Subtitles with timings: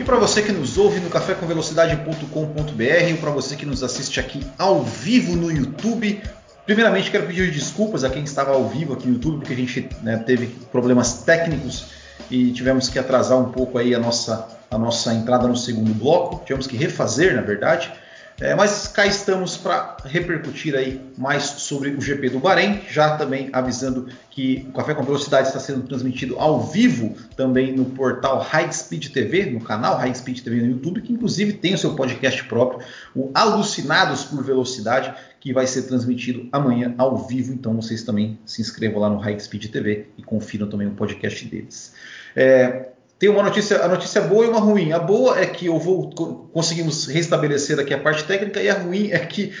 [0.00, 4.40] E para você que nos ouve no cafécomvelocidade.com.br ou para você que nos assiste aqui
[4.56, 6.22] ao vivo no YouTube,
[6.64, 9.90] primeiramente quero pedir desculpas a quem estava ao vivo aqui no YouTube, porque a gente
[10.02, 11.88] né, teve problemas técnicos
[12.30, 16.42] e tivemos que atrasar um pouco aí a nossa a nossa entrada no segundo bloco,
[16.46, 17.92] tivemos que refazer, na verdade.
[18.40, 23.50] É, mas cá estamos para repercutir aí mais sobre o GP do Bahrein, já também
[23.52, 28.72] avisando que o Café com Velocidade está sendo transmitido ao vivo também no portal High
[28.72, 32.42] Speed TV, no canal High Speed TV no YouTube, que inclusive tem o seu podcast
[32.44, 32.80] próprio,
[33.14, 37.52] o Alucinados por Velocidade, que vai ser transmitido amanhã ao vivo.
[37.52, 41.44] Então vocês também se inscrevam lá no High Speed TV e confiram também o podcast
[41.44, 41.92] deles.
[42.34, 42.88] É,
[43.20, 44.92] tem uma notícia, a notícia boa e uma ruim.
[44.92, 46.08] A boa é que eu vou
[46.54, 49.52] conseguimos restabelecer aqui a parte técnica e a ruim é que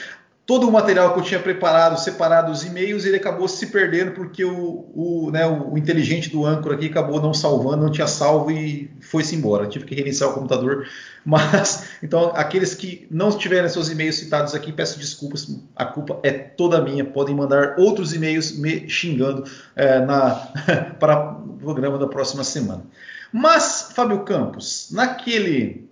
[0.46, 4.42] todo o material que eu tinha preparado, separado os e-mails, ele acabou se perdendo porque
[4.46, 8.90] o, o, né, o, inteligente do âncora aqui acabou não salvando, não tinha salvo e
[9.02, 9.66] foi-se embora.
[9.66, 10.86] tive que reiniciar o computador.
[11.22, 16.30] Mas, então, aqueles que não tiverem seus e-mails citados aqui, peço desculpas, a culpa é
[16.32, 17.04] toda minha.
[17.04, 19.44] Podem mandar outros e-mails me xingando
[19.76, 20.30] é, na,
[20.98, 22.84] para o programa da próxima semana.
[23.32, 25.88] Mas, Fábio Campos, naquele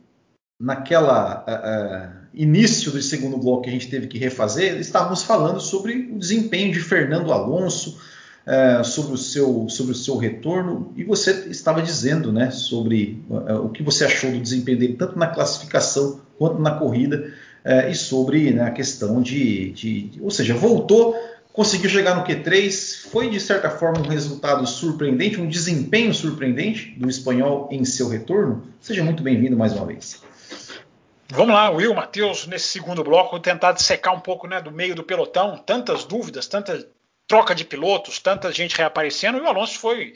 [0.61, 5.61] naquela uh, uh, início do segundo bloco que a gente teve que refazer, estávamos falando
[5.61, 7.97] sobre o desempenho de Fernando Alonso,
[8.45, 13.23] uh, sobre, o seu, sobre o seu retorno, e você estava dizendo né, sobre
[13.63, 17.33] o que você achou do desempenho dele, tanto na classificação quanto na corrida,
[17.91, 20.23] e sobre né, a questão de, de, de.
[20.23, 21.15] Ou seja, voltou
[21.59, 23.09] conseguiu chegar no Q3.
[23.11, 28.73] Foi, de certa forma, um resultado surpreendente, um desempenho surpreendente do espanhol em seu retorno.
[28.81, 30.23] Seja muito bem-vindo mais uma vez.
[31.29, 35.03] Vamos lá, Will, Matheus, nesse segundo bloco, tentar dissecar um pouco né, do meio do
[35.03, 36.89] pelotão, tantas dúvidas, tanta
[37.27, 40.15] troca de pilotos, tanta gente reaparecendo, e o Alonso foi,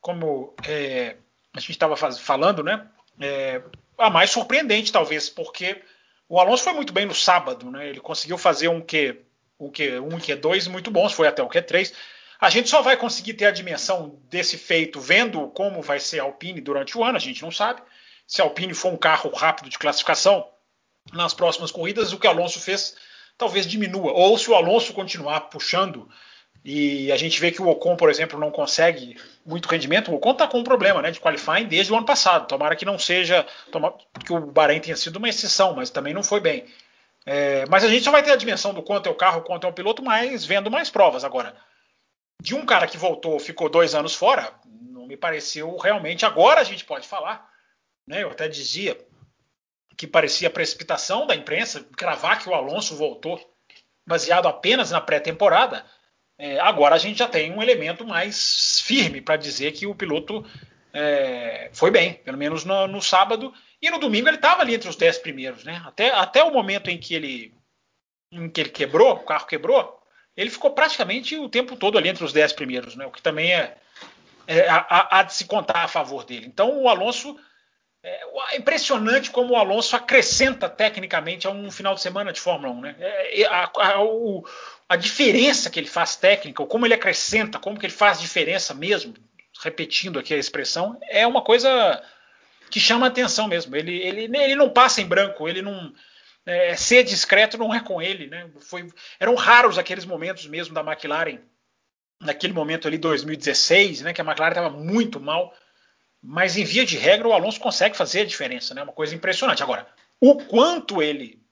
[0.00, 1.16] como é,
[1.52, 2.86] a gente estava falando, né,
[3.20, 3.60] é,
[3.98, 5.82] a mais surpreendente, talvez, porque
[6.28, 9.25] o Alonso foi muito bem no sábado, né, ele conseguiu fazer um que
[9.58, 11.92] o Q1 e Q2 muito bons, foi até o Q3.
[12.40, 16.24] A gente só vai conseguir ter a dimensão desse feito vendo como vai ser a
[16.24, 17.82] Alpine durante o ano, a gente não sabe.
[18.26, 20.46] Se a Alpine for um carro rápido de classificação
[21.12, 22.96] nas próximas corridas, o que Alonso fez
[23.38, 24.12] talvez diminua.
[24.12, 26.08] Ou se o Alonso continuar puxando
[26.64, 30.32] e a gente vê que o Ocon, por exemplo, não consegue muito rendimento, o Ocon
[30.32, 32.48] está com um problema né, de qualifying desde o ano passado.
[32.48, 33.46] Tomara que não seja,
[34.24, 36.66] que o Bahrein tenha sido uma exceção, mas também não foi bem.
[37.28, 39.66] É, mas a gente só vai ter a dimensão do quanto é o carro, quanto
[39.66, 41.24] é o piloto, mais vendo mais provas.
[41.24, 41.56] Agora,
[42.40, 46.24] de um cara que voltou, ficou dois anos fora, não me pareceu realmente.
[46.24, 47.50] Agora a gente pode falar,
[48.06, 48.22] né?
[48.22, 48.96] Eu até dizia
[49.96, 53.40] que parecia precipitação da imprensa cravar que o Alonso voltou
[54.06, 55.84] baseado apenas na pré-temporada.
[56.38, 60.44] É, agora a gente já tem um elemento mais firme para dizer que o piloto
[60.92, 64.88] é, foi bem, pelo menos no, no sábado, e no domingo ele estava ali entre
[64.88, 65.82] os dez primeiros, né?
[65.84, 67.54] Até, até o momento em que ele
[68.32, 70.02] em que ele quebrou, o carro quebrou,
[70.36, 73.06] ele ficou praticamente o tempo todo ali entre os dez primeiros, né?
[73.06, 73.76] O que também é,
[74.46, 76.46] é há, de se contar a favor dele.
[76.46, 77.38] Então o Alonso
[78.02, 78.20] é,
[78.52, 82.80] é impressionante como o Alonso acrescenta tecnicamente a um final de semana de Fórmula 1,
[82.80, 82.96] né?
[82.98, 84.44] É, a, a, o,
[84.88, 88.74] a diferença que ele faz técnica, ou como ele acrescenta, como que ele faz diferença
[88.74, 89.14] mesmo,
[89.62, 92.02] repetindo aqui a expressão, é uma coisa
[92.70, 93.74] que chama atenção mesmo.
[93.76, 95.92] Ele, ele, ele não passa em branco, ele não.
[96.44, 98.48] É, ser discreto não é com ele, né?
[98.60, 98.86] Foi,
[99.18, 101.40] eram raros aqueles momentos mesmo da McLaren,
[102.20, 104.12] naquele momento ali 2016, né?
[104.12, 105.52] Que a McLaren estava muito mal,
[106.22, 108.82] mas em via de regra o Alonso consegue fazer a diferença, né?
[108.82, 109.62] Uma coisa impressionante.
[109.62, 109.88] Agora,
[110.20, 111.44] o quanto ele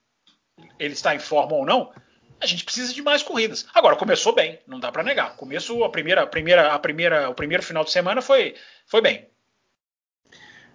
[0.79, 1.93] ele está em forma ou não,
[2.41, 3.67] a gente precisa de mais corridas.
[3.75, 5.37] Agora começou bem, não dá para negar.
[5.37, 8.55] Começo a primeira, a primeira, a primeira, o primeiro final de semana foi
[8.87, 9.29] foi bem.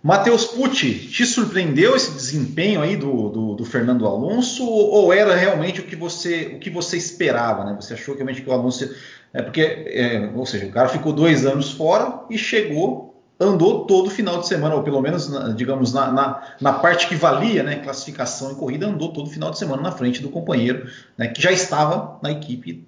[0.01, 5.81] Matheus Pucci, te surpreendeu esse desempenho aí do, do, do, Fernando Alonso ou era realmente
[5.81, 7.65] o que você, o que você esperava?
[7.65, 7.77] Né?
[7.79, 8.89] Você achou realmente que o Alonso.
[9.33, 14.09] É porque, é, ou seja, o cara ficou dois anos fora e chegou, andou todo
[14.09, 17.75] final de semana, ou pelo menos, na, digamos, na, na, na, parte que valia, né,
[17.75, 21.51] classificação e corrida, andou todo final de semana na frente do companheiro, né, que já
[21.51, 22.87] estava na equipe,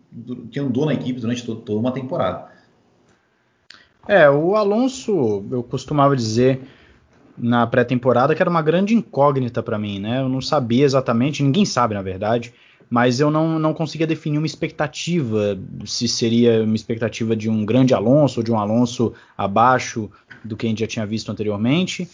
[0.49, 2.49] que andou na equipe durante todo, toda uma temporada.
[4.07, 6.59] É, o Alonso, eu costumava dizer
[7.41, 10.21] na pré-temporada que era uma grande incógnita para mim, né?
[10.21, 12.53] Eu não sabia exatamente, ninguém sabe na verdade,
[12.87, 17.95] mas eu não, não conseguia definir uma expectativa, se seria uma expectativa de um grande
[17.95, 20.09] Alonso ou de um Alonso abaixo
[20.43, 22.07] do que a gente já tinha visto anteriormente.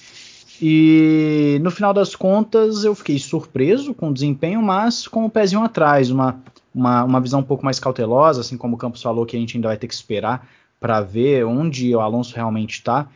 [0.62, 5.64] E no final das contas eu fiquei surpreso com o desempenho, mas com o pezinho
[5.64, 6.40] atrás, uma,
[6.74, 9.58] uma, uma visão um pouco mais cautelosa, assim como o Campos falou que a gente
[9.58, 10.48] ainda vai ter que esperar
[10.80, 13.08] para ver onde o Alonso realmente está,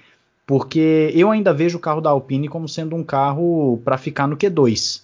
[0.52, 4.36] porque eu ainda vejo o carro da Alpine como sendo um carro para ficar no
[4.36, 5.02] Q2.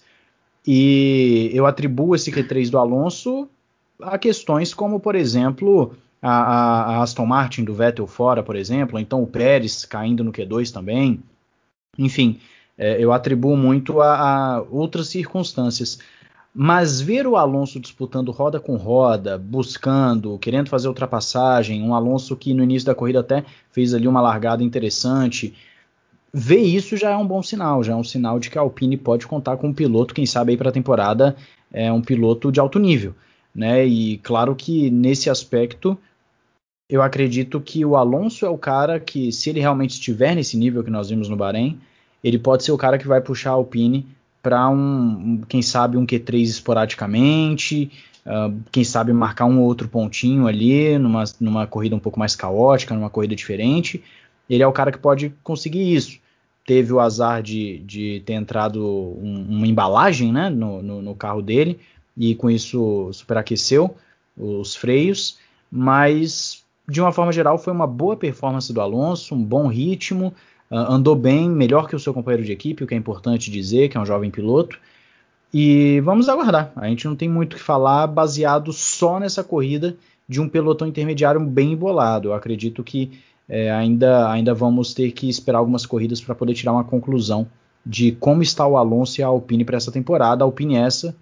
[0.66, 3.48] E eu atribuo esse Q3 do Alonso
[3.98, 9.22] a questões como, por exemplo, a, a, Aston Martin do Vettel fora, por exemplo, então
[9.22, 11.22] o Pérez caindo no Q2 também.
[11.96, 12.38] Enfim,
[12.76, 15.98] é, eu atribuo muito a, a outras circunstâncias.
[16.60, 22.52] Mas ver o Alonso disputando roda com roda, buscando, querendo fazer ultrapassagem, um Alonso que
[22.52, 25.54] no início da corrida até fez ali uma largada interessante,
[26.34, 28.96] ver isso já é um bom sinal, já é um sinal de que a Alpine
[28.96, 31.36] pode contar com um piloto, quem sabe aí para a temporada,
[31.72, 33.14] é um piloto de alto nível,
[33.54, 33.86] né?
[33.86, 35.96] E claro que nesse aspecto
[36.90, 40.82] eu acredito que o Alonso é o cara que, se ele realmente estiver nesse nível
[40.82, 41.78] que nós vimos no Bahrein,
[42.24, 44.17] ele pode ser o cara que vai puxar a Alpine
[44.48, 47.92] para um, quem sabe, um Q3 esporadicamente,
[48.24, 52.94] uh, quem sabe marcar um outro pontinho ali numa, numa corrida um pouco mais caótica,
[52.94, 54.02] numa corrida diferente.
[54.48, 56.18] Ele é o cara que pode conseguir isso.
[56.64, 61.42] Teve o azar de, de ter entrado um, uma embalagem né, no, no, no carro
[61.42, 61.78] dele
[62.16, 63.94] e com isso superaqueceu
[64.34, 65.36] os freios,
[65.70, 70.32] mas de uma forma geral foi uma boa performance do Alonso, um bom ritmo,
[70.70, 73.96] andou bem, melhor que o seu companheiro de equipe, o que é importante dizer, que
[73.96, 74.78] é um jovem piloto.
[75.52, 76.72] E vamos aguardar.
[76.76, 79.96] A gente não tem muito o que falar baseado só nessa corrida
[80.28, 82.28] de um pelotão intermediário bem embolado.
[82.28, 83.18] Eu acredito que
[83.48, 87.46] é, ainda, ainda vamos ter que esperar algumas corridas para poder tirar uma conclusão
[87.84, 90.44] de como está o Alonso e a Alpine para essa temporada.
[90.44, 91.16] A Alpine é essa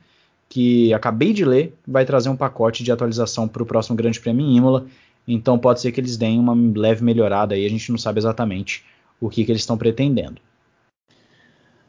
[0.49, 4.45] que acabei de ler vai trazer um pacote de atualização para o próximo Grande Prêmio
[4.45, 4.87] em Imola.
[5.27, 8.85] Então pode ser que eles deem uma leve melhorada aí, a gente não sabe exatamente
[9.21, 10.41] o que, que eles estão pretendendo.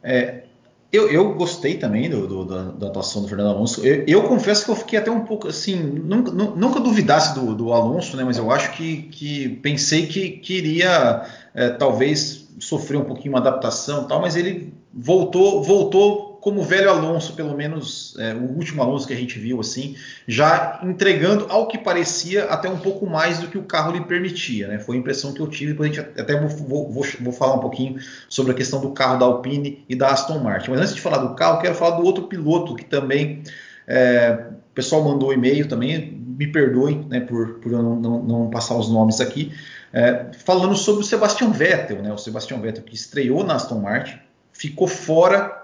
[0.04, 0.44] É,
[0.92, 3.86] eu, eu, gostei também do, do, da, da, atuação do Fernando Alonso.
[3.86, 7.74] Eu, eu, confesso que eu fiquei até um pouco assim, nunca, nunca duvidasse do, do,
[7.74, 8.24] Alonso, né?
[8.24, 13.40] Mas eu acho que, que pensei que, que iria é, talvez sofrer um pouquinho uma
[13.40, 14.22] adaptação, tal.
[14.22, 19.12] Mas ele voltou, voltou como o velho Alonso, pelo menos é, o último Alonso que
[19.12, 23.58] a gente viu assim, já entregando ao que parecia até um pouco mais do que
[23.58, 24.66] o carro lhe permitia.
[24.70, 24.80] Né?
[24.80, 25.74] Foi a impressão que eu tive.
[25.74, 27.98] Depois a gente até vou, vou, vou, falar um pouquinho
[28.30, 30.70] sobre a questão do carro da Alpine e da Aston Martin.
[30.70, 33.44] Mas antes de falar do carro, quero falar do outro piloto que também
[33.86, 36.14] é, o pessoal mandou e-mail também.
[36.14, 39.52] Me perdoem né, por, por eu não, não, não, passar os nomes aqui.
[39.92, 42.14] É, falando sobre o Sebastian Vettel, né?
[42.14, 44.18] O Sebastian Vettel que estreou na Aston Martin,
[44.54, 45.57] ficou fora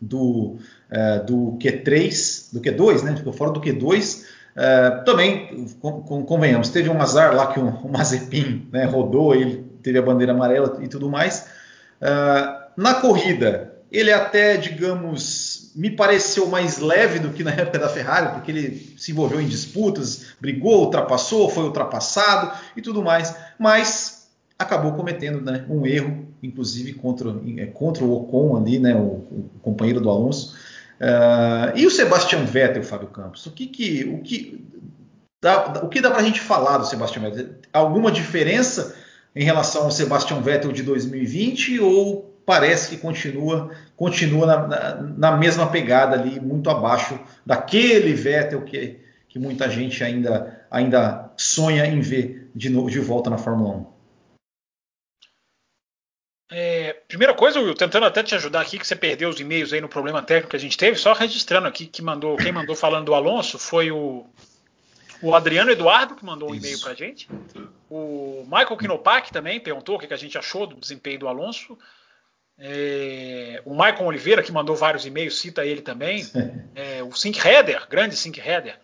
[0.00, 0.56] do,
[0.90, 3.16] uh, do Q3, do Q2, né?
[3.16, 4.22] Ficou fora do Q2.
[4.22, 8.84] Uh, é, também, com, com, convenhamos, teve um azar lá que o, o Mazepin né,
[8.86, 11.46] rodou, ele teve a bandeira amarela e tudo mais.
[12.02, 17.88] Uh, na corrida, ele até, digamos, me pareceu mais leve do que na época da
[17.88, 24.28] Ferrari, porque ele se envolveu em disputas, brigou, ultrapassou, foi ultrapassado e tudo mais, mas
[24.58, 29.50] acabou cometendo né, um erro inclusive contra, é, contra o Ocon ali, né, o, o
[29.62, 30.56] companheiro do Alonso.
[31.00, 33.46] Uh, e o Sebastian Vettel, Fábio Campos?
[33.46, 34.64] O que, que, o que
[35.40, 37.54] dá, o que dá para a gente falar do Sebastian Vettel?
[37.72, 38.96] Alguma diferença
[39.34, 45.36] em relação ao Sebastian Vettel de 2020 ou parece que continua, continua na, na, na
[45.36, 48.98] mesma pegada ali, muito abaixo daquele Vettel que,
[49.28, 53.97] que muita gente ainda, ainda sonha em ver de, novo, de volta na Fórmula 1?
[56.50, 59.80] É, primeira coisa, Will, tentando até te ajudar aqui, que você perdeu os e-mails aí
[59.80, 63.06] no problema técnico que a gente teve, só registrando aqui que mandou, quem mandou falando
[63.06, 64.24] do Alonso foi o,
[65.20, 67.28] o Adriano Eduardo, que mandou um e-mail para a gente.
[67.90, 71.78] O Michael Kinopak também perguntou o que a gente achou do desempenho do Alonso.
[72.58, 76.26] É, o Michael Oliveira, que mandou vários e-mails, cita ele também.
[76.74, 78.78] É, o Sync Header, grande Sync Header,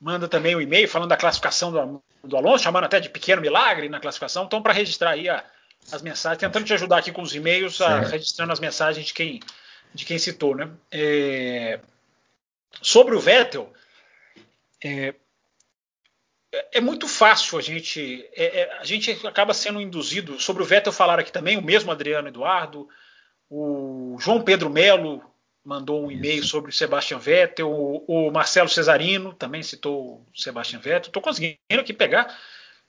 [0.00, 3.88] manda também um e-mail falando da classificação do, do Alonso, chamando até de pequeno milagre
[3.88, 4.44] na classificação.
[4.44, 5.44] Então, para registrar aí a
[5.92, 9.40] as mensagens, tentando te ajudar aqui com os e-mails, a, registrando as mensagens de quem,
[9.94, 10.54] de quem citou.
[10.54, 10.70] Né?
[10.90, 11.80] É,
[12.80, 13.72] sobre o Vettel,
[14.82, 15.14] é,
[16.72, 18.28] é, muito fácil a gente.
[18.34, 20.40] É, é, a gente acaba sendo induzido.
[20.40, 22.88] Sobre o Vettel falar aqui também, o mesmo Adriano Eduardo,
[23.48, 25.22] o João Pedro Melo
[25.64, 30.78] mandou um e-mail sobre o Sebastian Vettel, o, o Marcelo Cesarino também citou o Sebastian
[30.78, 31.08] Vettel.
[31.08, 32.34] Estou conseguindo aqui pegar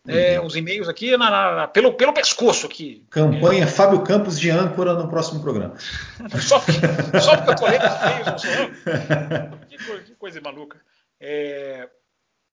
[0.08, 3.06] é, os e-mails aqui na, na, pelo, pelo pescoço aqui.
[3.10, 3.68] Campanha é.
[3.68, 5.76] Fábio Campos de âncora no próximo programa.
[6.42, 10.02] só, porque, só porque eu tô lendo os e-mails, não sou eu?
[10.06, 10.80] Que, coisa maluca.
[11.20, 11.90] É,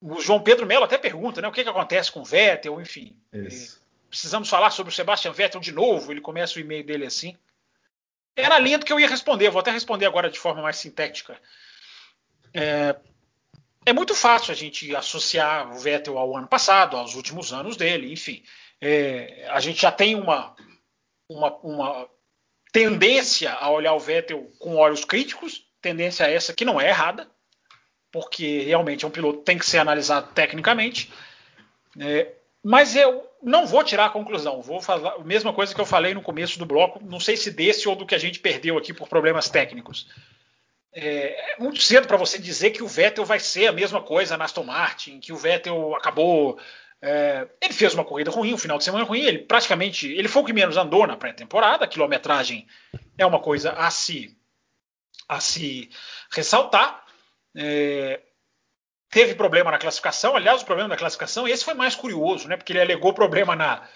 [0.01, 1.49] o João Pedro Melo até pergunta, né?
[1.49, 3.17] O que, que acontece com o Vettel, enfim.
[3.33, 3.49] É,
[4.09, 6.13] precisamos falar sobre o Sebastian Vettel de novo.
[6.13, 7.37] Ele começa o e-mail dele assim.
[8.37, 9.51] Era linha do que eu ia responder.
[9.51, 11.37] Vou até responder agora de forma mais sintética.
[12.55, 12.95] É,
[13.87, 18.13] é muito fácil a gente associar o Vettel ao ano passado, aos últimos anos dele,
[18.13, 18.43] enfim.
[18.81, 20.55] É, a gente já tem uma,
[21.29, 22.09] uma, uma,
[22.73, 27.29] tendência a olhar o Vettel com olhos críticos, tendência essa que não é errada,
[28.13, 31.11] porque realmente é um piloto que tem que ser analisado tecnicamente.
[31.99, 32.33] É,
[32.63, 36.13] mas eu não vou tirar a conclusão, vou falar a mesma coisa que eu falei
[36.13, 38.93] no começo do bloco, não sei se desse ou do que a gente perdeu aqui
[38.93, 40.09] por problemas técnicos.
[40.93, 44.37] É, é muito cedo para você dizer que o Vettel vai ser a mesma coisa
[44.37, 46.59] na Aston Martin, que o Vettel acabou.
[47.01, 49.21] É, ele fez uma corrida ruim, um final de semana ruim.
[49.21, 51.85] Ele praticamente, ele foi o que menos andou na pré-temporada.
[51.85, 52.67] A quilometragem
[53.17, 54.37] é uma coisa a se
[55.29, 55.91] a se
[56.31, 57.05] ressaltar.
[57.55, 58.21] É,
[59.11, 60.35] teve problema na classificação.
[60.35, 62.57] Aliás, o problema da classificação, esse foi mais curioso, né?
[62.57, 63.87] Porque ele alegou problema na,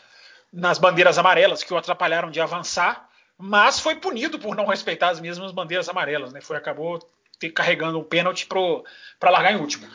[0.53, 3.09] nas bandeiras amarelas que o atrapalharam de avançar
[3.39, 6.41] mas foi punido por não respeitar as mesmas bandeiras amarelas, né?
[6.41, 6.99] Foi acabou
[7.55, 9.89] carregando um pênalti para largar em último.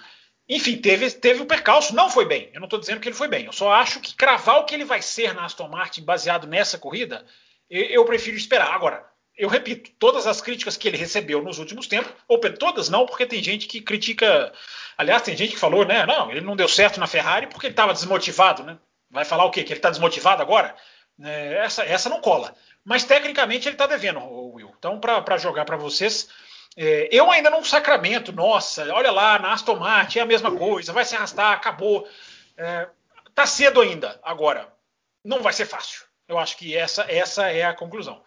[0.50, 2.50] Enfim, teve, teve o um percalço, não foi bem.
[2.54, 3.46] Eu não estou dizendo que ele foi bem.
[3.46, 6.78] Eu só acho que cravar o que ele vai ser na Aston Martin baseado nessa
[6.78, 7.26] corrida,
[7.70, 8.74] eu, eu prefiro esperar.
[8.74, 9.06] Agora,
[9.38, 13.26] eu repito, todas as críticas que ele recebeu nos últimos tempos, ou todas não, porque
[13.26, 14.52] tem gente que critica.
[14.98, 16.06] Aliás, tem gente que falou, né?
[16.06, 18.78] Não, ele não deu certo na Ferrari porque ele estava desmotivado, né?
[19.12, 19.64] Vai falar o quê?
[19.64, 20.76] Que ele está desmotivado agora?
[21.22, 22.56] É, essa, essa não cola.
[22.88, 24.74] Mas tecnicamente ele está devendo, Will.
[24.80, 26.30] Então, para jogar para vocês,
[26.78, 30.94] é, eu ainda não sacramento, nossa, olha lá, na Aston Martin é a mesma coisa,
[30.94, 32.08] vai se arrastar, acabou.
[32.56, 32.88] É,
[33.36, 34.18] tá cedo ainda.
[34.24, 34.74] Agora,
[35.22, 36.06] não vai ser fácil.
[36.30, 38.24] Eu acho que essa, essa é a conclusão.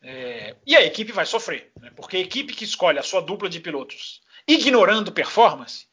[0.00, 1.90] É, e a equipe vai sofrer, né?
[1.96, 5.88] porque a equipe que escolhe a sua dupla de pilotos ignorando performance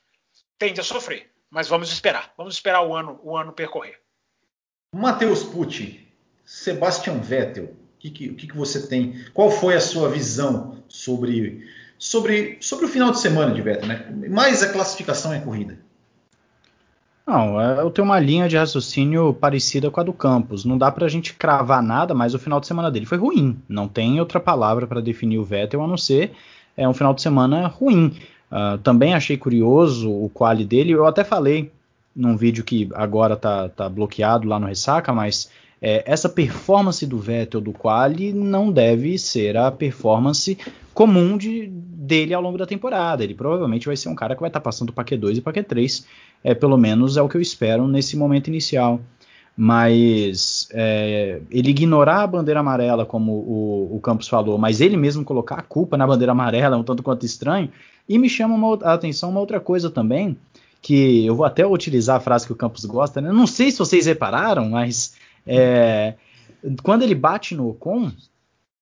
[0.59, 1.31] tende a sofrer.
[1.49, 3.99] Mas vamos esperar, vamos esperar o ano, o ano percorrer.
[4.93, 6.07] Matheus Pucci,
[6.45, 9.15] Sebastian Vettel, que, que, o que, você tem?
[9.33, 11.67] Qual foi a sua visão sobre,
[11.97, 14.05] sobre, sobre o final de semana de Vettel, né?
[14.29, 15.77] Mais a classificação e a corrida.
[17.27, 20.65] Não, é, eu tenho uma linha de raciocínio parecida com a do Campos.
[20.65, 23.61] Não dá para a gente cravar nada, mas o final de semana dele foi ruim.
[23.69, 26.33] Não tem outra palavra para definir o Vettel a não ser
[26.75, 28.17] é um final de semana ruim.
[28.51, 30.91] Uh, também achei curioso o quali dele.
[30.91, 31.71] Eu até falei
[32.15, 35.49] num vídeo que agora tá, tá bloqueado lá no Ressaca, mas
[35.81, 40.57] é, essa performance do Vettel do quali não deve ser a performance
[40.93, 43.23] comum de, dele ao longo da temporada.
[43.23, 45.53] Ele provavelmente vai ser um cara que vai estar tá passando para Q2 e para
[45.53, 46.05] Q3,
[46.43, 49.01] é, pelo menos é o que eu espero nesse momento inicial.
[49.57, 55.25] Mas é, ele ignorar a bandeira amarela, como o, o, Campos falou, mas ele mesmo
[55.25, 57.69] colocar a culpa na bandeira amarela é um tanto quanto estranho.
[58.07, 60.37] E me chama uma, a atenção uma outra coisa também,
[60.81, 63.31] que eu vou até utilizar a frase que o Campos gosta, né?
[63.31, 66.15] Não sei se vocês repararam, mas é,
[66.83, 68.11] quando ele bate no Ocon,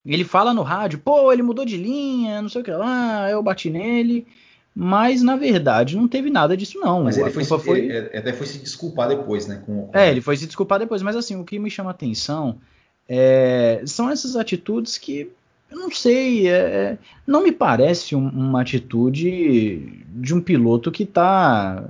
[0.05, 3.43] ele fala no rádio, pô, ele mudou de linha, não sei o que lá, eu
[3.43, 4.25] bati nele.
[4.75, 7.03] Mas na verdade não teve nada disso, não.
[7.03, 7.79] Mas ele foi, se, foi...
[7.79, 9.61] Ele, até foi se desculpar depois, né?
[9.65, 12.57] Com, É, ele foi se desculpar depois, mas assim, o que me chama atenção
[13.07, 15.29] é, são essas atitudes que
[15.69, 16.97] eu não sei, é, é
[17.27, 21.83] não me parece um, uma atitude de um piloto que tá.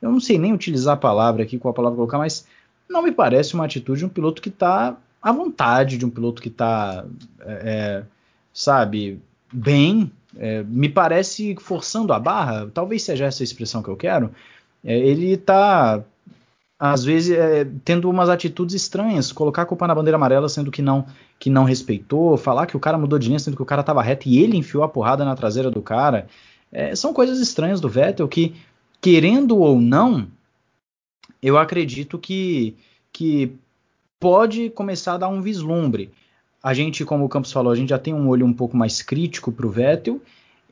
[0.00, 2.46] Eu não sei nem utilizar a palavra aqui, qual a palavra colocar, mas
[2.92, 6.42] não me parece uma atitude de um piloto que está à vontade, de um piloto
[6.42, 7.04] que está,
[7.40, 8.04] é, é,
[8.52, 9.20] sabe,
[9.52, 10.10] bem.
[10.36, 14.30] É, me parece forçando a barra, talvez seja essa a expressão que eu quero.
[14.84, 16.02] É, ele está,
[16.78, 20.82] às vezes, é, tendo umas atitudes estranhas, colocar a culpa na bandeira amarela, sendo que
[20.82, 21.06] não
[21.38, 24.00] que não respeitou, falar que o cara mudou de linha, sendo que o cara estava
[24.00, 26.28] reto e ele enfiou a porrada na traseira do cara.
[26.70, 28.54] É, são coisas estranhas do Vettel que,
[29.00, 30.28] querendo ou não,
[31.42, 32.76] eu acredito que,
[33.12, 33.52] que
[34.18, 36.10] pode começar a dar um vislumbre.
[36.62, 39.02] A gente, como o Campos falou, a gente já tem um olho um pouco mais
[39.02, 40.20] crítico para o Vettel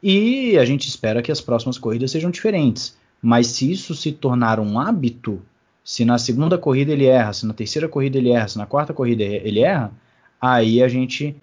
[0.03, 2.97] e a gente espera que as próximas corridas sejam diferentes.
[3.21, 5.43] Mas se isso se tornar um hábito,
[5.85, 8.95] se na segunda corrida ele erra, se na terceira corrida ele erra, se na quarta
[8.95, 9.93] corrida ele erra,
[10.41, 11.35] aí a gente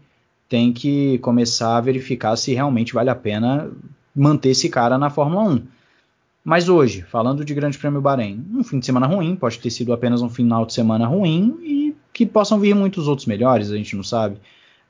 [0.47, 3.69] tem que começar a verificar se realmente vale a pena
[4.15, 5.61] manter esse cara na Fórmula 1.
[6.47, 9.91] Mas hoje, falando de Grande Prêmio Bahrein, um fim de semana ruim, pode ter sido
[9.91, 13.97] apenas um final de semana ruim e que possam vir muitos outros melhores, a gente
[13.97, 14.37] não sabe.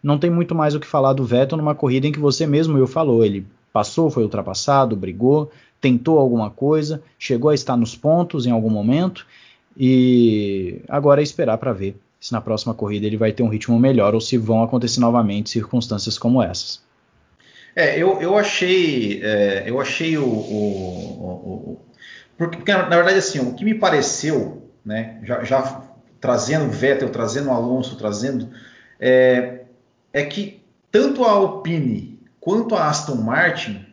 [0.03, 2.77] Não tem muito mais o que falar do Vettel numa corrida em que você mesmo
[2.77, 8.45] eu falou, ele passou, foi ultrapassado, brigou, tentou alguma coisa, chegou a estar nos pontos
[8.45, 9.25] em algum momento
[9.75, 13.79] e agora é esperar para ver se na próxima corrida ele vai ter um ritmo
[13.79, 16.85] melhor ou se vão acontecer novamente circunstâncias como essas.
[17.77, 21.81] É, eu, eu achei, é, eu achei o, o, o,
[22.35, 25.83] porque na verdade assim, o que me pareceu, né, já, já
[26.19, 28.49] trazendo Vettel, trazendo Alonso, trazendo
[28.99, 29.65] é,
[30.11, 30.59] é que
[30.91, 33.85] tanto a Alpine quanto a Aston Martin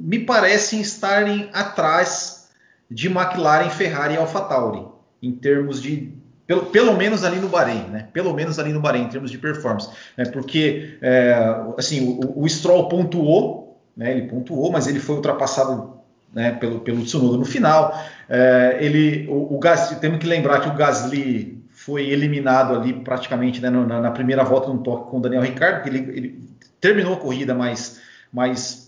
[0.00, 2.50] me parecem estarem atrás
[2.90, 4.84] de McLaren, Ferrari e AlphaTauri
[5.22, 6.12] em termos de
[6.46, 8.08] pelo, pelo menos ali no Bahrein, né?
[8.12, 9.88] Pelo menos ali no Bahrein, em termos de performance.
[10.16, 10.24] Né?
[10.26, 11.34] Porque, é,
[11.78, 14.12] assim, o, o, Stroll pontuou, né?
[14.12, 15.92] Ele pontuou, mas ele foi ultrapassado
[16.32, 17.96] né, pelo, pelo Tsunoda no final.
[18.28, 23.60] É, ele, o, o Gasly, temos que lembrar que o Gasly foi eliminado ali praticamente
[23.60, 26.48] né, na, na, primeira volta no toque com o Daniel Ricciardo, ele, ele
[26.80, 28.00] terminou a corrida, mas,
[28.32, 28.81] mas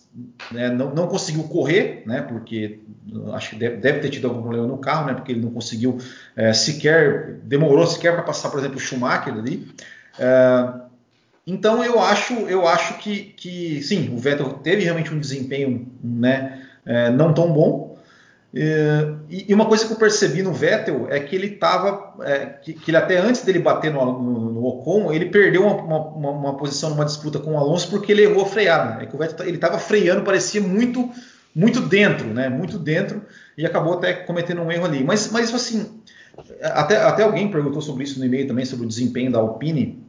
[0.52, 2.80] né, não, não, conseguiu correr, né, porque
[3.33, 5.99] acho que deve, deve, ter tido algum problema no carro, né, porque ele não conseguiu
[6.37, 9.68] é, sequer, demorou sequer para passar, por exemplo, o Schumacher ali.
[10.18, 10.85] É,
[11.47, 16.62] então eu acho, eu acho que, que sim, o Vettel teve realmente um desempenho né,
[16.87, 17.93] é, não tão bom,
[18.56, 22.73] é, e uma coisa que eu percebi no Vettel é que ele estava, é, que,
[22.73, 26.56] que, ele até antes dele bater no, no, no Ocon, ele perdeu uma, uma, uma,
[26.56, 29.02] posição numa disputa com o Alonso porque ele errou a freada.
[29.02, 31.11] É que o Vettel ele estava freando, parecia muito,
[31.52, 32.49] muito dentro, né?
[32.49, 33.23] Muito dentro
[33.58, 35.02] e acabou até cometendo um erro ali.
[35.02, 36.00] Mas, mas assim,
[36.62, 40.06] até, até alguém perguntou sobre isso no e-mail também sobre o desempenho da Alpine.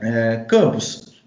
[0.00, 1.22] É, Campos,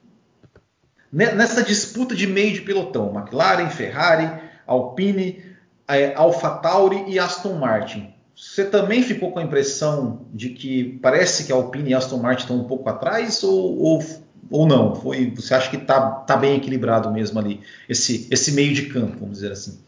[1.09, 4.29] nessa disputa de meio de pelotão, McLaren, Ferrari,
[4.67, 5.48] Alpine
[5.89, 8.13] é, AlphaTauri e Aston Martin.
[8.35, 12.43] Você também ficou com a impressão de que parece que a Alpine e Aston Martin
[12.43, 14.05] estão um pouco atrás ou, ou,
[14.49, 14.95] ou não?
[14.95, 19.17] Foi, você acha que está tá bem equilibrado mesmo ali, esse, esse meio de campo,
[19.19, 19.83] vamos dizer assim?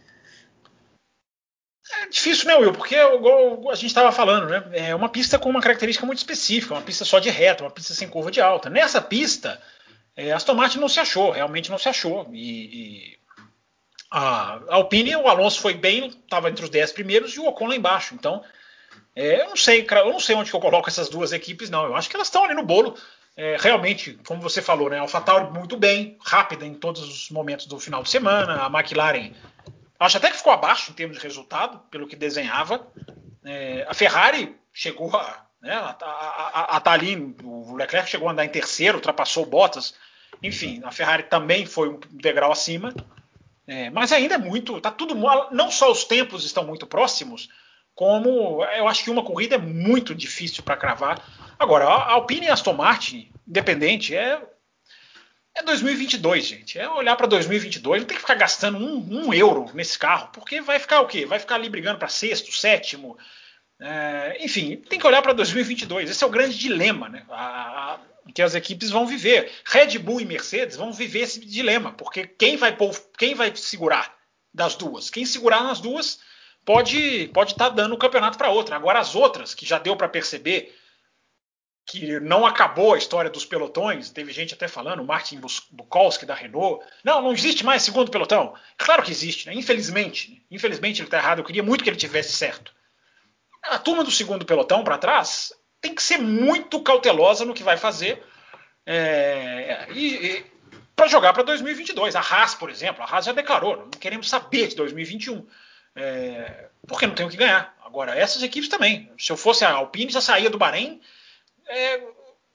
[2.04, 2.74] É difícil, né, Will?
[2.74, 4.64] Porque a gente estava falando, né?
[4.74, 7.94] É uma pista com uma característica muito específica, uma pista só de reta, uma pista
[7.94, 8.70] sem curva de alta.
[8.70, 9.62] Nessa pista,
[10.16, 12.28] é, Aston Martin não se achou, realmente não se achou.
[12.32, 13.21] E, e
[14.12, 17.76] a Alpine, o Alonso foi bem, estava entre os 10 primeiros e o Ocon lá
[17.78, 18.14] embaixo.
[18.14, 18.44] Então,
[19.16, 21.86] é, eu não sei, eu não sei onde eu coloco essas duas equipes, não.
[21.86, 22.98] Eu acho que elas estão ali no bolo.
[23.38, 24.98] É, realmente, como você falou, né?
[24.98, 28.66] A AlphaTauri muito bem, rápida em todos os momentos do final de semana.
[28.66, 29.32] A McLaren,
[29.98, 32.86] acho até que ficou abaixo em termos de resultado, pelo que desenhava.
[33.46, 38.28] É, a Ferrari chegou a, né, a, a, a, a tá ali, o Leclerc chegou
[38.28, 39.94] a andar em terceiro, ultrapassou Bottas.
[40.44, 42.94] Enfim, a Ferrari também foi um degrau acima.
[43.68, 45.16] É, mas ainda é muito, tá tudo
[45.52, 47.50] não só os tempos estão muito próximos,
[47.94, 51.24] como eu acho que uma corrida é muito difícil para cravar.
[51.60, 54.42] Agora, a Alpine e Aston Martin, independente, é
[55.54, 56.80] é 2022, gente.
[56.80, 60.62] É olhar para 2022, não tem que ficar gastando um, um, euro nesse carro, porque
[60.62, 61.26] vai ficar o quê?
[61.26, 63.18] Vai ficar ali brigando para sexto, sétimo.
[63.80, 66.10] É, enfim, tem que olhar para 2022.
[66.10, 67.26] Esse é o grande dilema, né?
[67.30, 68.00] A,
[68.32, 69.52] que as equipes vão viver.
[69.66, 72.76] Red Bull e Mercedes vão viver esse dilema, porque quem vai,
[73.18, 74.16] quem vai segurar
[74.54, 75.10] das duas?
[75.10, 76.20] Quem segurar nas duas
[76.66, 78.76] pode pode estar tá dando o campeonato para outra.
[78.76, 80.76] Agora as outras, que já deu para perceber
[81.86, 85.42] que não acabou a história dos pelotões, teve gente até falando, Martin
[85.72, 88.54] Bukowski da Renault, não, não existe mais segundo pelotão.
[88.78, 89.54] Claro que existe, né?
[89.54, 90.32] infelizmente.
[90.32, 90.38] Né?
[90.52, 92.74] Infelizmente ele está errado, eu queria muito que ele tivesse certo.
[93.64, 97.76] A turma do segundo pelotão para trás tem que ser muito cautelosa no que vai
[97.76, 98.24] fazer
[98.86, 100.46] é, e, e
[100.96, 102.16] para jogar para 2022.
[102.16, 105.46] A Haas, por exemplo, a Haas já declarou, não queremos saber de 2021,
[105.96, 107.76] é, porque não tem o que ganhar.
[107.84, 109.12] Agora, essas equipes também.
[109.18, 111.02] Se eu fosse a Alpine, já saía do Bahrein.
[111.68, 112.02] É,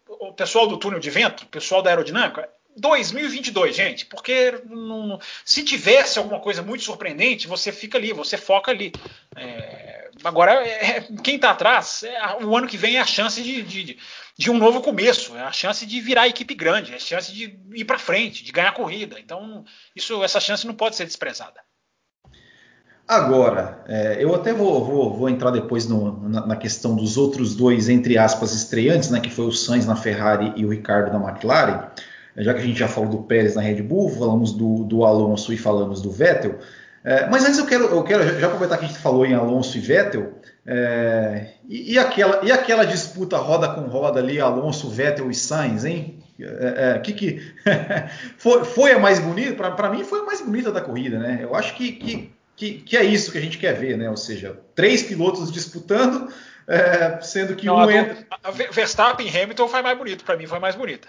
[0.08, 5.64] o pessoal do túnel de vento, o pessoal da aerodinâmica, 2022, gente, porque não, se
[5.64, 8.92] tivesse alguma coisa muito surpreendente, você fica ali, você foca ali.
[9.34, 13.62] É, agora, é, quem está atrás, é, o ano que vem é a chance de,
[13.62, 13.98] de,
[14.36, 17.58] de, um novo começo, é a chance de virar equipe grande, é a chance de
[17.72, 19.18] ir para frente, de ganhar corrida.
[19.18, 21.60] Então, isso, essa chance não pode ser desprezada.
[23.08, 27.54] Agora, é, eu até vou, vou, vou entrar depois no, na, na, questão dos outros
[27.54, 31.30] dois, entre aspas, estreantes, né, que foi o Sainz na Ferrari e o Ricardo na
[31.30, 31.88] McLaren
[32.38, 35.52] já que a gente já falou do Pérez na Red Bull, falamos do, do Alonso
[35.52, 36.58] e falamos do Vettel.
[37.02, 39.78] É, mas antes eu quero, eu quero já aproveitar que a gente falou em Alonso
[39.78, 40.32] e Vettel,
[40.66, 45.84] é, e, e, aquela, e aquela disputa roda com roda ali, Alonso, Vettel e Sainz,
[45.84, 46.18] hein?
[46.38, 47.52] É, é que, que
[48.36, 49.70] foi, foi, a mais bonita?
[49.70, 51.38] Para mim foi a mais bonita da corrida, né?
[51.40, 54.10] Eu acho que, que, que, que, é isso que a gente quer ver, né?
[54.10, 56.28] Ou seja, três pilotos disputando,
[56.66, 58.26] é, sendo que Não, um entra.
[58.72, 61.08] Verstappen e Hamilton foi mais bonito, para mim foi mais bonita.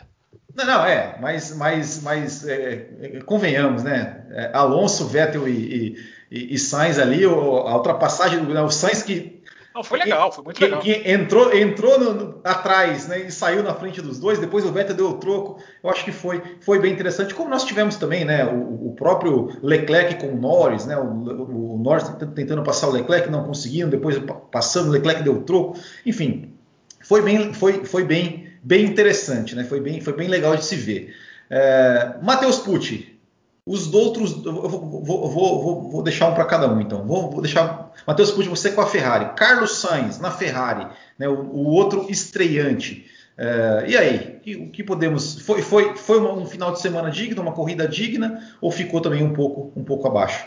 [0.57, 4.25] Não, não, é, mas, mas, mas é, é, convenhamos, né?
[4.31, 5.95] É, Alonso, Vettel e,
[6.31, 9.37] e, e Sainz ali, a ultrapassagem do né, o Sainz que.
[9.75, 10.79] Não, foi legal, foi muito que, legal.
[10.79, 14.71] Que entrou entrou no, no, atrás né, e saiu na frente dos dois, depois o
[14.71, 15.61] Vettel deu o troco.
[15.83, 17.35] Eu acho que foi, foi bem interessante.
[17.35, 21.77] Como nós tivemos também né, o, o próprio Leclerc com o Norris, né, o, o,
[21.77, 25.77] Norris tentando passar o Leclerc, não conseguindo, depois passando, o Leclerc deu o troco.
[26.03, 26.51] Enfim,
[26.99, 30.75] foi bem, foi, foi bem, bem interessante, né, foi, bem, foi bem legal de se
[30.75, 31.15] ver.
[31.49, 33.17] É, Matheus Pucci,
[33.65, 37.05] os outros, eu vou, vou, vou, vou deixar um para cada um, então.
[37.05, 37.93] Vou, deixar.
[38.05, 39.33] Matheus Pucci, você com a Ferrari.
[39.35, 43.09] Carlos Sainz na Ferrari, né, o, o outro estreante.
[43.37, 45.39] É, e aí, o que podemos.
[45.41, 49.33] Foi, foi, foi um final de semana digno, uma corrida digna, ou ficou também um
[49.33, 50.45] pouco, um pouco abaixo?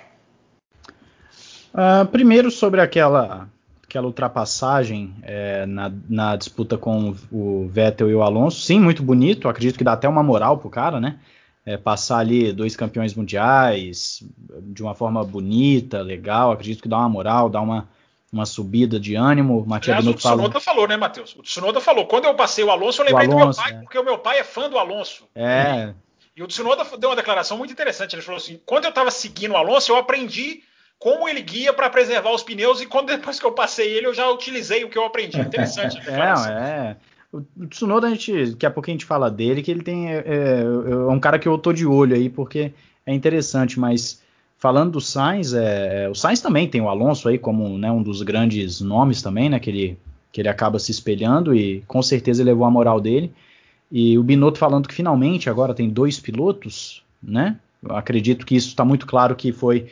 [1.73, 3.49] Uh, primeiro sobre aquela,
[3.91, 8.61] aquela ultrapassagem é, na, na, disputa com o Vettel e o Alonso.
[8.61, 9.49] Sim, muito bonito.
[9.49, 11.19] Acredito que dá até uma moral pro cara, né?
[11.65, 14.23] é, passar ali dois campeões mundiais
[14.63, 16.53] de uma forma bonita, legal.
[16.53, 17.89] Acredito que dá uma moral, dá uma,
[18.33, 19.65] uma subida de ânimo.
[19.67, 20.61] Matia Aliás, o Tsunoda falou.
[20.61, 21.35] falou, né, Matheus?
[21.37, 22.07] O Tsunoda falou.
[22.07, 23.83] Quando eu passei o Alonso, eu lembrei Alonso, do meu pai, é.
[23.83, 25.29] porque o meu pai é fã do Alonso.
[25.35, 25.95] É.
[26.35, 28.15] E o Tsunoda deu uma declaração muito interessante.
[28.15, 30.63] Ele falou assim: quando eu estava seguindo o Alonso, eu aprendi
[31.01, 34.15] como ele guia para preservar os pneus e quando depois que eu passei ele, eu
[34.15, 35.41] já utilizei o que eu aprendi.
[35.41, 36.53] Interessante a declaração.
[36.53, 36.97] É, é.
[37.33, 40.13] O Tsunoda, a gente, daqui a pouco a gente fala dele, que ele tem.
[40.13, 42.73] É, é, é, um cara que eu tô de olho aí, porque
[43.07, 44.23] é interessante, mas
[44.59, 48.03] falando do Sainz, é, é, o Sainz também tem o Alonso aí como né, um
[48.03, 49.59] dos grandes nomes também, né?
[49.59, 49.99] Que ele,
[50.31, 53.33] que ele acaba se espelhando e com certeza levou a moral dele.
[53.91, 57.57] E o Binotto falando que finalmente agora tem dois pilotos, né?
[57.83, 59.87] Eu acredito que isso está muito claro que foi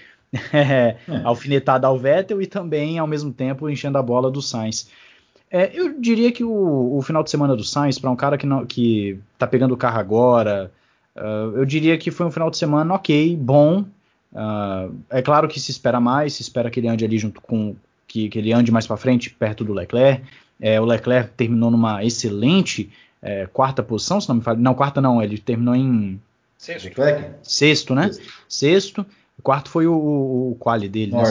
[0.52, 4.90] é, alfinetada ao Vettel e também ao mesmo tempo enchendo a bola do Sainz.
[5.50, 8.46] É, eu diria que o, o, final de semana do Sainz, para um cara que,
[8.46, 10.70] não, que tá pegando o carro agora,
[11.16, 13.84] uh, eu diria que foi um final de semana ok, bom.
[14.30, 17.74] Uh, é claro que se espera mais, se espera que ele ande ali junto com.
[18.06, 20.22] que, que ele ande mais para frente, perto do Leclerc.
[20.60, 22.90] É, o Leclerc terminou numa excelente
[23.22, 24.58] é, quarta posição, se não me falo.
[24.58, 26.20] Não, quarta não, ele terminou em.
[26.58, 26.90] Sexto.
[27.42, 28.12] Sexto, né?
[28.12, 28.32] Sexto.
[28.48, 29.06] Sexto.
[29.38, 31.12] O quarto foi o, o, o quali dele.
[31.12, 31.22] Né?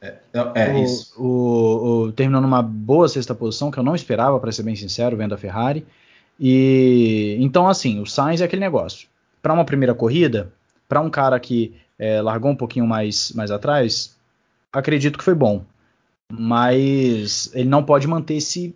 [0.00, 0.18] É,
[0.54, 1.22] é o, isso.
[1.22, 5.34] O, terminou numa boa sexta posição, que eu não esperava, para ser bem sincero, vendo
[5.34, 5.84] a Ferrari.
[6.38, 9.08] E então, assim, o Sainz é aquele negócio.
[9.42, 10.52] Para uma primeira corrida,
[10.88, 14.16] para um cara que é, largou um pouquinho mais, mais atrás,
[14.72, 15.64] acredito que foi bom.
[16.30, 18.74] Mas ele não pode manter esse.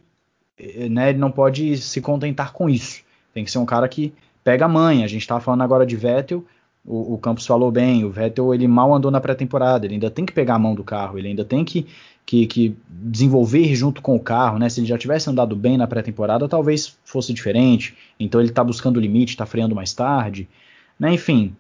[0.90, 3.02] Né, ele não pode se contentar com isso.
[3.32, 5.04] Tem que ser um cara que pega a manha.
[5.04, 6.44] A gente estava falando agora de Vettel
[6.84, 10.26] o, o, Campos falou bem, o Vettel ele mal andou na pré-temporada, ele ainda tem
[10.26, 11.86] que pegar a mão do carro, ele ainda tem que,
[12.26, 14.68] que, que desenvolver junto com o carro, né?
[14.68, 17.96] Se ele já tivesse andado bem na pré-temporada, talvez fosse diferente.
[18.18, 20.48] Então ele está buscando o limite, está freando mais tarde,
[20.98, 21.12] né?
[21.12, 21.54] Enfim,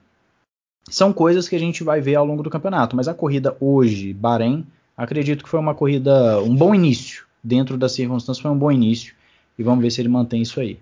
[0.90, 2.96] são coisas que a gente vai ver ao longo do campeonato.
[2.96, 7.24] Mas a corrida hoje, Bahrein, acredito que foi uma corrida, um bom início.
[7.44, 9.14] Dentro das circunstâncias, foi um bom início.
[9.58, 10.78] E vamos ver se ele mantém isso aí.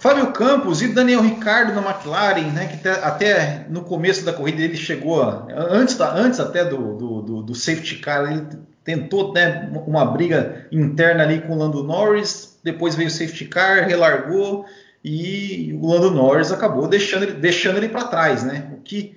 [0.00, 4.74] Fábio Campos e Daniel Ricardo na McLaren, né, que até no começo da corrida ele
[4.74, 5.22] chegou,
[5.54, 8.46] antes, da, antes até do, do, do, do, safety car, ele
[8.82, 13.86] tentou né, uma briga interna ali com o Lando Norris, depois veio o safety car,
[13.86, 14.64] relargou
[15.04, 18.70] e o Lando Norris acabou deixando ele, deixando ele para trás, né?
[18.72, 19.16] O que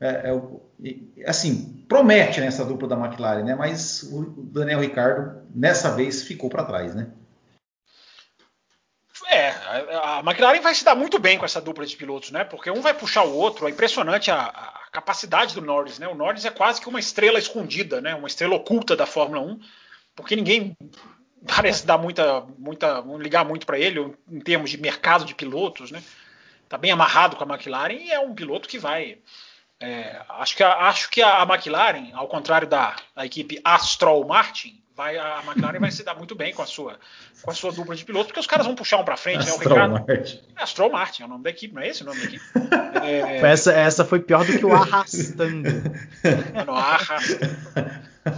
[0.00, 0.34] é,
[0.84, 3.54] é, assim promete nessa dupla da McLaren, né?
[3.54, 7.08] Mas o Daniel Ricardo nessa vez ficou para trás, né?
[9.32, 9.48] É,
[9.96, 12.44] a, McLaren vai se dar muito bem com essa dupla de pilotos, né?
[12.44, 13.66] Porque um vai puxar o outro.
[13.66, 16.06] É impressionante a, a, capacidade do Norris, né?
[16.06, 18.14] O Norris é quase que uma estrela escondida, né?
[18.14, 19.60] Uma estrela oculta da Fórmula 1,
[20.14, 20.76] porque ninguém
[21.46, 26.02] parece dar muita, muita, ligar muito para ele em termos de mercado de pilotos, né?
[26.68, 29.18] Tá bem amarrado com a McLaren e é um piloto que vai.
[29.80, 34.81] É, acho, que a, acho que a McLaren, ao contrário da, da equipe Astral Martin,
[34.96, 36.98] vai, a McLaren vai se dar muito bem com a sua,
[37.42, 39.52] com a sua dupla de pilotos, porque os caras vão puxar um para frente, né?
[39.52, 39.92] O Ricardo.
[39.92, 40.40] Martin.
[40.56, 42.44] É, Astral Martin é o nome da equipe, não é esse o nome da equipe?
[43.02, 43.38] É...
[43.38, 45.68] Essa, essa foi pior do que o arrastando.
[46.64, 47.56] Não, arrastando.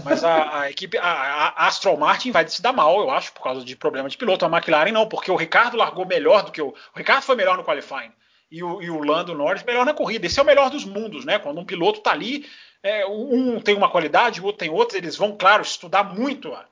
[0.03, 3.43] Mas a, a equipe, a, a, Astral Martin vai se dar mal, eu acho, por
[3.43, 4.47] causa de problema de piloto.
[4.47, 6.69] A McLaren não, porque o Ricardo largou melhor do que o.
[6.69, 8.11] O Ricardo foi melhor no qualifying.
[8.51, 10.27] E o, e o Lando Norris melhor na corrida.
[10.27, 11.39] Esse é o melhor dos mundos, né?
[11.39, 12.47] Quando um piloto tá ali
[12.85, 16.67] é, um tem uma qualidade, o outro tem outra, eles vão, claro, estudar muito a,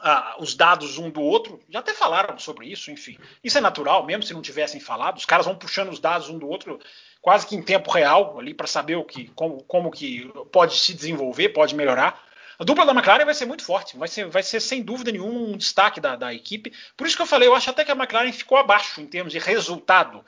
[0.00, 1.60] a, os dados um do outro.
[1.68, 3.18] Já até falaram sobre isso, enfim.
[3.44, 5.18] Isso é natural, mesmo se não tivessem falado.
[5.18, 6.80] Os caras vão puxando os dados um do outro
[7.20, 10.94] quase que em tempo real ali para saber o que, como, como que pode se
[10.94, 12.18] desenvolver, pode melhorar.
[12.58, 15.38] A dupla da McLaren vai ser muito forte, vai ser, vai ser sem dúvida nenhuma
[15.38, 16.72] um destaque da, da equipe.
[16.96, 19.32] Por isso que eu falei, eu acho até que a McLaren ficou abaixo em termos
[19.32, 20.24] de resultado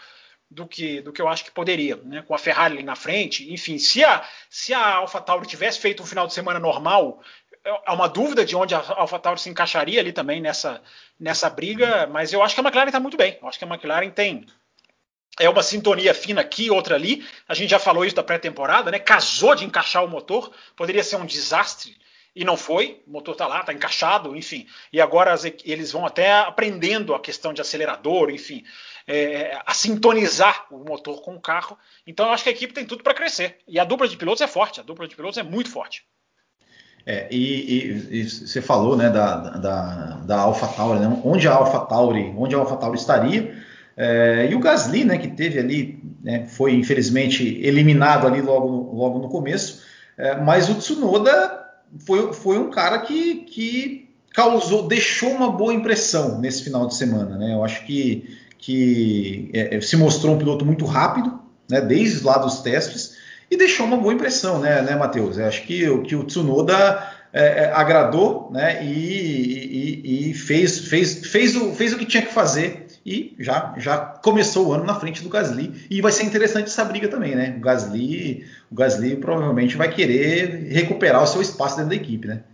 [0.54, 2.22] do que, do que eu acho que poderia, né?
[2.22, 3.52] com a Ferrari ali na frente.
[3.52, 7.20] Enfim, se a, se a AlphaTauri tivesse feito um final de semana normal,
[7.84, 10.80] há uma dúvida de onde a AlphaTauri se encaixaria ali também nessa,
[11.18, 13.36] nessa briga, mas eu acho que a McLaren está muito bem.
[13.42, 14.46] Eu acho que a McLaren tem
[15.38, 17.26] é uma sintonia fina aqui, outra ali.
[17.48, 19.00] A gente já falou isso da pré-temporada, né?
[19.00, 21.96] Casou de encaixar o motor, poderia ser um desastre
[22.34, 23.02] e não foi.
[23.06, 24.66] O motor está lá, está encaixado, enfim.
[24.92, 28.64] E agora as, eles vão até aprendendo a questão de acelerador, enfim,
[29.06, 31.78] é, a sintonizar o motor com o carro.
[32.06, 33.58] Então eu acho que a equipe tem tudo para crescer.
[33.68, 36.04] E a dupla de pilotos é forte, a dupla de pilotos é muito forte.
[37.06, 39.84] É, e, você falou né, da, da,
[40.24, 41.20] da AlphaTauri, né?
[41.22, 43.62] onde a AlphaTauri, onde a AlphaTauri estaria.
[43.96, 49.20] É, e o Gasly, né, que teve ali, né, foi infelizmente eliminado ali logo logo
[49.20, 49.84] no começo,
[50.16, 51.63] é, mas o Tsunoda
[51.98, 57.36] foi, foi um cara que, que causou, deixou uma boa impressão nesse final de semana.
[57.36, 57.54] Né?
[57.54, 61.38] Eu acho que, que é, se mostrou um piloto muito rápido,
[61.70, 63.16] né, desde lá dos testes,
[63.50, 65.38] e deixou uma boa impressão, né, né Matheus?
[65.38, 71.26] Eu acho que, que o Tsunoda é, é, agradou né, e, e, e, fez, fez,
[71.26, 74.94] fez, o, fez o que tinha que fazer e já, já começou o ano na
[74.94, 75.86] frente do Gasly.
[75.90, 77.54] E vai ser interessante essa briga também, né?
[77.56, 82.44] O Gasly, o Gasly provavelmente vai querer recuperar o seu espaço dentro da equipe, né?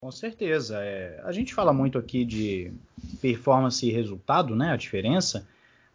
[0.00, 0.78] Com certeza.
[0.78, 2.72] É, a gente fala muito aqui de
[3.20, 4.72] performance e resultado, né?
[4.72, 5.46] A diferença.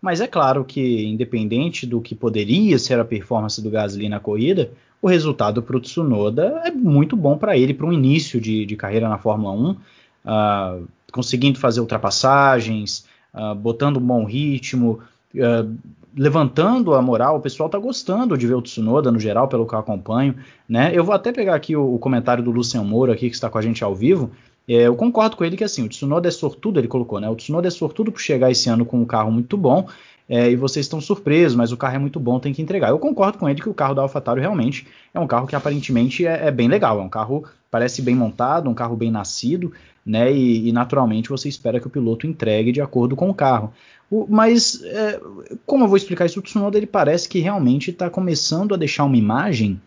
[0.01, 4.69] Mas é claro que, independente do que poderia ser a performance do Gasly na corrida,
[5.01, 8.75] o resultado para o Tsunoda é muito bom para ele, para um início de, de,
[8.75, 9.77] carreira na Fórmula 1, uh,
[10.25, 10.79] ah,
[11.11, 14.99] conseguindo fazer ultrapassagens, uh, botando um bom ritmo,
[15.35, 15.75] uh,
[16.17, 17.37] levantando a moral.
[17.37, 20.35] O pessoal está gostando de ver o Tsunoda no geral, pelo que eu acompanho.
[20.67, 20.91] Né?
[20.93, 23.57] Eu vou até pegar aqui o, o comentário do Luciano Moura, aqui, que está com
[23.57, 24.31] a gente ao vivo.
[24.67, 27.29] É, eu concordo com ele que assim, o Tsunoda é sortudo, ele colocou, né?
[27.29, 29.87] O Tsunoda é sortudo por chegar esse ano com um carro muito bom.
[30.27, 32.89] É, e vocês estão surpresos, mas o carro é muito bom, tem que entregar.
[32.89, 36.25] Eu concordo com ele que o carro da AlphaTauri realmente é um carro que aparentemente
[36.25, 39.71] é, é bem legal, é um carro parece bem montado, um carro bem nascido,
[40.05, 40.31] né?
[40.31, 43.73] E, e naturalmente você espera que o piloto entregue de acordo com o carro.
[44.09, 45.19] O, mas é,
[45.65, 46.39] como eu vou explicar isso?
[46.39, 49.79] O Tsunoda ele parece que realmente está começando a deixar uma imagem.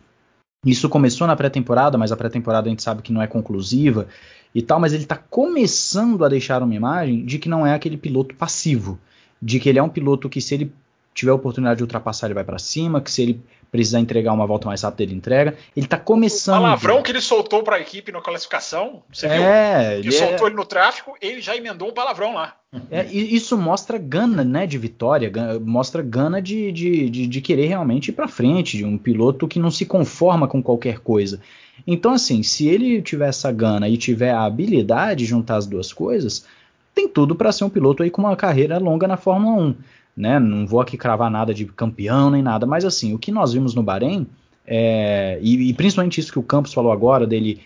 [0.65, 4.07] Isso começou na pré-temporada, mas a pré-temporada a gente sabe que não é conclusiva
[4.53, 7.97] e tal, mas ele está começando a deixar uma imagem de que não é aquele
[7.97, 8.99] piloto passivo,
[9.41, 10.71] de que ele é um piloto que se ele
[11.13, 14.47] tiver a oportunidade de ultrapassar, ele vai para cima, que se ele precisar entregar uma
[14.47, 15.55] volta mais rápida, ele entrega.
[15.75, 16.59] Ele está começando.
[16.59, 19.43] O palavrão que ele soltou para a equipe na classificação, você é, viu?
[19.43, 20.49] Ele, ele soltou é...
[20.49, 22.55] ele no tráfego, ele já emendou um palavrão lá.
[22.91, 28.09] É, isso mostra gana né, de vitória, mostra gana de, de, de, de querer realmente
[28.09, 31.39] ir para frente, de um piloto que não se conforma com qualquer coisa.
[31.87, 35.91] Então, assim, se ele tiver essa gana e tiver a habilidade de juntar as duas
[35.91, 36.45] coisas,
[36.99, 39.75] tem tudo para ser um piloto aí com uma carreira longa na Fórmula 1.
[40.17, 40.37] Né?
[40.37, 43.73] Não vou aqui cravar nada de campeão nem nada, mas assim, o que nós vimos
[43.73, 44.27] no Bahrein,
[44.67, 47.61] é, e, e, principalmente isso que o Campos falou agora, dele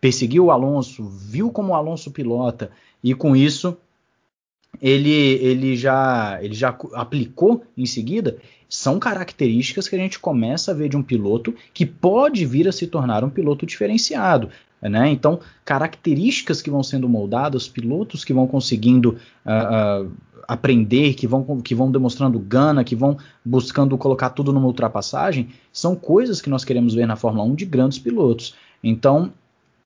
[0.00, 2.70] perseguiu o Alonso, viu como o Alonso pilota,
[3.02, 3.76] e com isso
[4.80, 8.36] ele, ele, já, ele já aplicou em seguida,
[8.68, 12.72] são características que a gente começa a ver de um piloto que pode vir a
[12.72, 14.48] se tornar um piloto diferenciado.
[14.80, 15.10] Né?
[15.10, 20.12] Então, características que vão sendo moldadas, pilotos que vão conseguindo uh, uh,
[20.48, 25.94] aprender, que vão, que vão demonstrando gana, que vão buscando colocar tudo numa ultrapassagem, são
[25.94, 28.54] coisas que nós queremos ver na Fórmula 1 de grandes pilotos.
[28.82, 29.32] Então,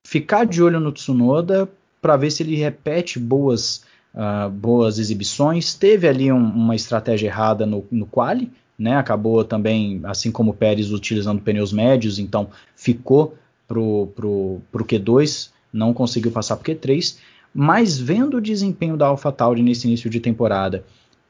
[0.05, 1.68] ficar de olho no Tsunoda
[2.01, 3.83] para ver se ele repete boas
[4.14, 5.74] uh, boas exibições.
[5.74, 8.96] Teve ali um, uma estratégia errada no, no quali, né?
[8.96, 13.35] Acabou também, assim como o Pérez, utilizando pneus médios, então ficou
[13.66, 17.16] pro, pro, pro Q2, não conseguiu passar pro Q3.
[17.53, 20.85] Mas vendo o desempenho da AlphaTauri nesse início de temporada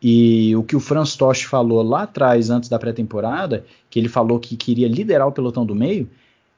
[0.06, 4.38] e o que o Franz Tost falou lá atrás, antes da pré-temporada, que ele falou
[4.38, 6.10] que queria liderar o pelotão do meio,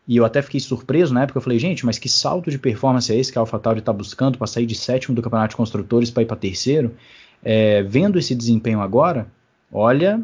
[0.07, 1.39] e eu até fiquei surpreso na época.
[1.39, 4.39] Eu falei, gente, mas que salto de performance é esse que a AlphaTauri está buscando
[4.39, 6.95] para sair de sétimo do Campeonato de Construtores para ir para terceiro?
[7.43, 9.27] É, vendo esse desempenho agora,
[9.73, 10.23] olha,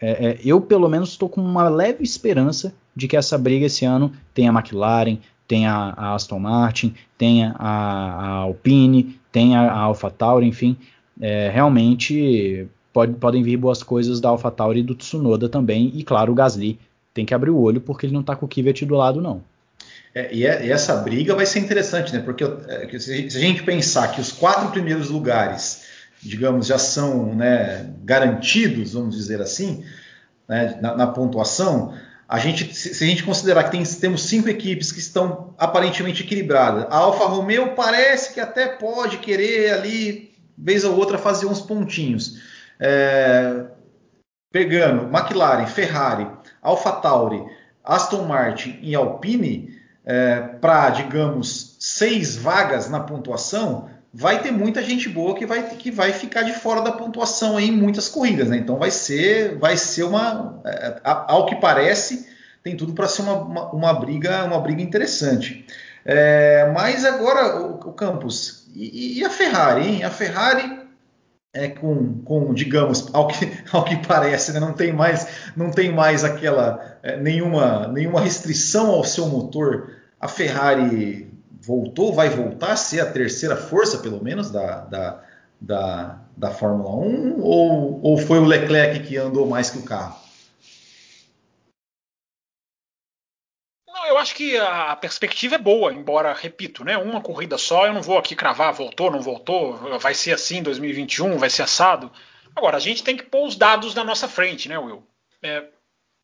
[0.00, 3.84] é, é, eu pelo menos estou com uma leve esperança de que essa briga esse
[3.84, 5.18] ano tenha a McLaren,
[5.48, 10.76] tenha a Aston Martin, tenha a, a Alpine, tenha a AlphaTauri, enfim,
[11.20, 16.32] é, realmente pode, podem vir boas coisas da AlphaTauri e do Tsunoda também, e claro,
[16.32, 16.78] o Gasly
[17.14, 19.40] tem que abrir o olho porque ele não está com o Kvyat do lado, não.
[20.14, 22.20] É, e, é, e, essa briga vai ser interessante, né?
[22.20, 25.84] Porque é, se a gente pensar que os quatro primeiros lugares,
[26.20, 29.84] digamos, já são né, garantidos, vamos dizer assim,
[30.48, 31.94] né, na, na, pontuação,
[32.28, 36.22] a gente, se, se, a gente considerar que tem, temos cinco equipes que estão aparentemente
[36.22, 41.60] equilibradas, a Alfa Romeo parece que até pode querer ali, vez ou outra, fazer uns
[41.60, 42.40] pontinhos.
[42.78, 43.64] É,
[44.52, 46.28] pegando McLaren, Ferrari,
[46.64, 47.44] AlphaTauri,
[47.84, 55.08] Aston Martin e Alpine, é, para, digamos, seis vagas na pontuação, vai ter muita gente
[55.08, 58.56] boa que vai, que vai ficar de fora da pontuação em muitas corridas, né?
[58.56, 62.28] Então vai ser, vai ser uma, é, ao que parece,
[62.62, 65.66] tem tudo para ser uma, uma, uma, briga, uma briga interessante.
[66.04, 70.04] É, mas agora o, o Campos e, e, a Ferrari, hein?
[70.04, 70.83] A Ferrari
[71.54, 74.60] é com, com digamos, ao que, ao que parece, né?
[74.60, 79.90] não tem mais, não tem mais aquela é, nenhuma, nenhuma restrição ao seu motor.
[80.20, 85.22] A Ferrari voltou, vai voltar a ser a terceira força, pelo menos, da, da,
[85.60, 87.40] da, da Fórmula 1?
[87.40, 90.23] Ou, ou foi o Leclerc que andou mais que o carro?
[94.34, 98.18] Acho que a perspectiva é boa, embora, repito, né, uma corrida só, eu não vou
[98.18, 102.10] aqui cravar, voltou, não voltou, vai ser assim em 2021, vai ser assado.
[102.56, 105.06] Agora, a gente tem que pôr os dados na nossa frente, né, Will?
[105.40, 105.64] É,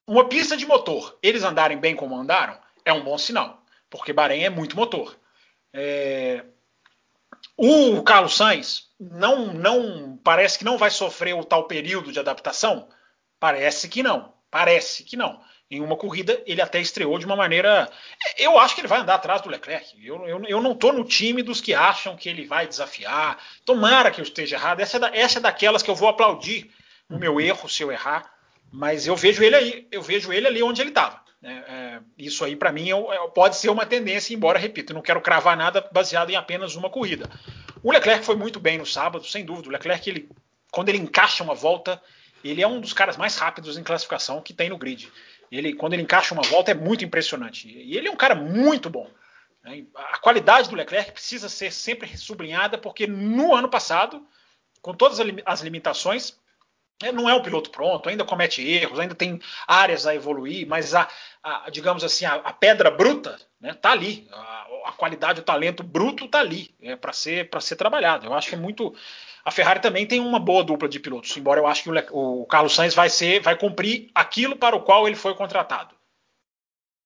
[0.06, 4.42] uma pista de motor, eles andarem bem como andaram, é um bom sinal, porque Bahrein
[4.42, 5.16] é muito motor.
[5.72, 6.44] É,
[7.56, 12.88] o Carlos Sainz não, não parece que não vai sofrer o tal período de adaptação?
[13.38, 14.34] Parece que não.
[14.50, 15.40] Parece que não.
[15.70, 17.88] Em uma corrida, ele até estreou de uma maneira.
[18.36, 19.94] Eu acho que ele vai andar atrás do Leclerc.
[20.04, 23.38] Eu, eu, eu não estou no time dos que acham que ele vai desafiar.
[23.64, 24.80] Tomara que eu esteja errado.
[24.80, 26.70] Essa é, da, essa é daquelas que eu vou aplaudir
[27.08, 28.32] o meu erro se eu errar.
[28.72, 31.20] Mas eu vejo ele aí, eu vejo ele ali onde ele estava.
[31.42, 35.00] É, é, isso aí, para mim, é, é, pode ser uma tendência, embora, repito, não
[35.00, 37.28] quero cravar nada baseado em apenas uma corrida.
[37.82, 39.68] O Leclerc foi muito bem no sábado, sem dúvida.
[39.68, 40.28] O Leclerc, ele,
[40.70, 42.00] quando ele encaixa uma volta,
[42.44, 45.10] ele é um dos caras mais rápidos em classificação que tem no grid.
[45.50, 47.68] Ele, quando ele encaixa uma volta, é muito impressionante.
[47.68, 49.10] E ele é um cara muito bom.
[49.64, 49.84] Né?
[49.94, 54.24] A qualidade do Leclerc precisa ser sempre sublinhada, porque no ano passado,
[54.80, 56.38] com todas as limitações,
[57.02, 60.94] é, não é um piloto pronto, ainda comete erros, ainda tem áreas a evoluir, mas
[60.94, 61.08] a,
[61.42, 65.82] a digamos assim, a, a, pedra bruta né, tá ali, a, a, qualidade, o talento
[65.82, 68.26] bruto tá ali, é para ser para ser trabalhado.
[68.26, 68.94] Eu acho que é muito.
[69.44, 72.46] A Ferrari também tem uma boa dupla de pilotos, embora eu acho que o, o
[72.46, 75.94] Carlos Sainz vai ser, vai cumprir aquilo para o qual ele foi contratado,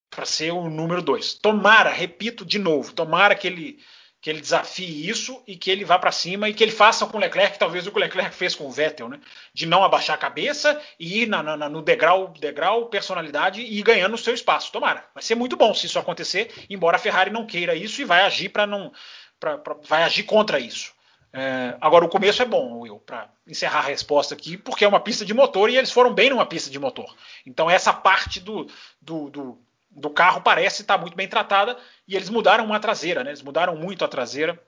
[0.09, 1.33] para ser o número dois.
[1.33, 3.79] Tomara, repito de novo, tomara que ele
[4.25, 7.15] que ele desafie isso e que ele vá para cima e que ele faça com
[7.15, 9.19] o Leclerc, talvez o que o Leclerc fez com o Vettel, né?
[9.53, 13.83] De não abaixar a cabeça e ir na, na, no degrau, degrau, personalidade e ir
[13.83, 14.71] ganhando o seu espaço.
[14.71, 15.05] Tomara.
[15.13, 18.23] Vai ser muito bom se isso acontecer, embora a Ferrari não queira isso e vai
[18.23, 18.91] agir para não.
[19.39, 20.94] Pra, pra, vai agir contra isso.
[21.37, 25.01] É, agora, o começo é bom, Will, para encerrar a resposta aqui, porque é uma
[25.01, 27.13] pista de motor e eles foram bem numa pista de motor.
[27.45, 28.65] Então, essa parte do,
[29.01, 33.29] do, do do carro parece estar muito bem tratada e eles mudaram uma traseira, né?
[33.29, 34.61] Eles mudaram muito a traseira.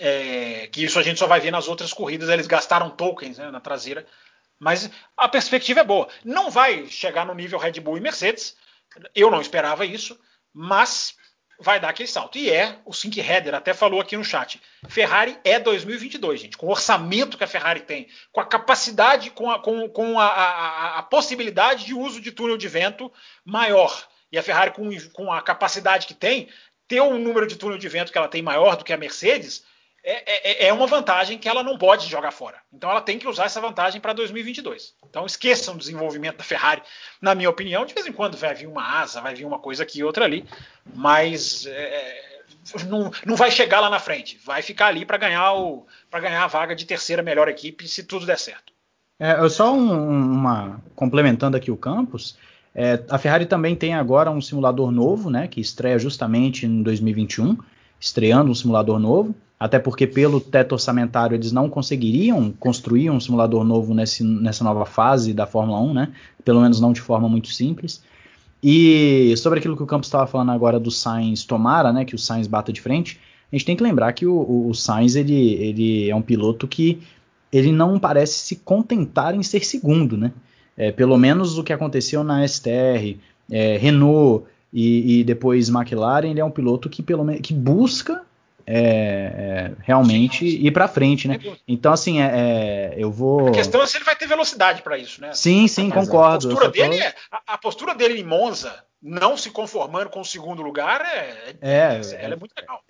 [0.00, 2.28] É, que isso a gente só vai ver nas outras corridas.
[2.28, 4.04] Eles gastaram tokens né, na traseira,
[4.58, 6.08] mas a perspectiva é boa.
[6.24, 8.56] Não vai chegar no nível Red Bull e Mercedes.
[9.14, 10.18] Eu não esperava isso,
[10.52, 11.16] mas
[11.60, 12.38] vai dar aquele salto.
[12.38, 14.60] E é, o Sink Header até falou aqui no chat.
[14.88, 16.56] Ferrari é 2022, gente.
[16.56, 20.26] Com o orçamento que a Ferrari tem, com a capacidade, com a, com, com a,
[20.26, 23.10] a, a possibilidade de uso de túnel de vento
[23.44, 26.48] maior e a Ferrari, com, com a capacidade que tem,
[26.88, 29.64] ter um número de túnel de vento que ela tem maior do que a Mercedes,
[30.04, 32.58] é, é, é, uma vantagem que ela não pode jogar fora.
[32.70, 34.94] Então ela tem que usar essa vantagem para 2022.
[35.08, 36.82] Então esqueçam o desenvolvimento da Ferrari,
[37.22, 37.86] na minha opinião.
[37.86, 40.26] De vez em quando vai vir uma asa, vai vir uma coisa aqui e outra
[40.26, 40.44] ali,
[40.94, 42.22] mas é,
[42.86, 44.38] não, não vai chegar lá na frente.
[44.44, 45.52] Vai ficar ali para ganhar,
[46.12, 48.74] ganhar a vaga de terceira melhor equipe se tudo der certo.
[49.18, 52.36] É, só um, uma complementando aqui o Campos.
[52.74, 57.56] É, a Ferrari também tem agora um simulador novo, né, que estreia justamente em 2021,
[58.00, 59.34] estreando um simulador novo,
[59.64, 64.84] até porque pelo teto orçamentário eles não conseguiriam construir um simulador novo nesse, nessa nova
[64.84, 66.12] fase da Fórmula 1, né,
[66.44, 68.02] pelo menos não de forma muito simples.
[68.62, 72.18] E sobre aquilo que o Campos estava falando agora do Sainz tomara, né, que o
[72.18, 73.18] Sainz bata de frente,
[73.50, 77.00] a gente tem que lembrar que o, o Sainz ele, ele é um piloto que
[77.50, 80.30] ele não parece se contentar em ser segundo, né?
[80.76, 83.16] É, pelo menos o que aconteceu na STR,
[83.50, 88.20] é, Renault e, e, depois McLaren, ele é um piloto que, pelo que busca
[88.66, 91.38] é, é realmente ir para frente, né?
[91.66, 93.48] Então, assim, é, é, eu vou.
[93.48, 95.32] A questão é se ele vai ter velocidade para isso, né?
[95.32, 96.48] Sim, sim, concordo.
[96.48, 97.36] A postura, dele tô...
[97.36, 98.72] a, a postura dele em Monza,
[99.02, 102.80] não se conformando com o segundo lugar, é, é, ela é muito legal.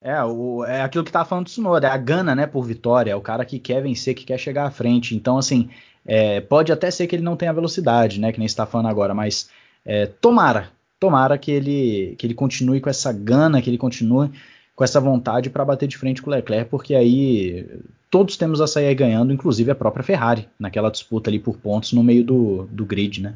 [0.00, 3.10] É, o, é aquilo que tá falando do Tsunoda, é a gana, né, por vitória,
[3.10, 5.14] é o cara que quer vencer, que quer chegar à frente.
[5.14, 5.68] Então, assim,
[6.06, 8.32] é, pode até ser que ele não tenha velocidade, né?
[8.32, 9.50] Que nem está falando agora, mas
[9.84, 14.30] é, tomara, tomara que ele, que ele continue com essa gana, que ele continue
[14.78, 17.66] com essa vontade para bater de frente com o Leclerc, porque aí
[18.08, 22.00] todos temos a sair ganhando, inclusive a própria Ferrari, naquela disputa ali por pontos no
[22.00, 23.34] meio do, do grid, né?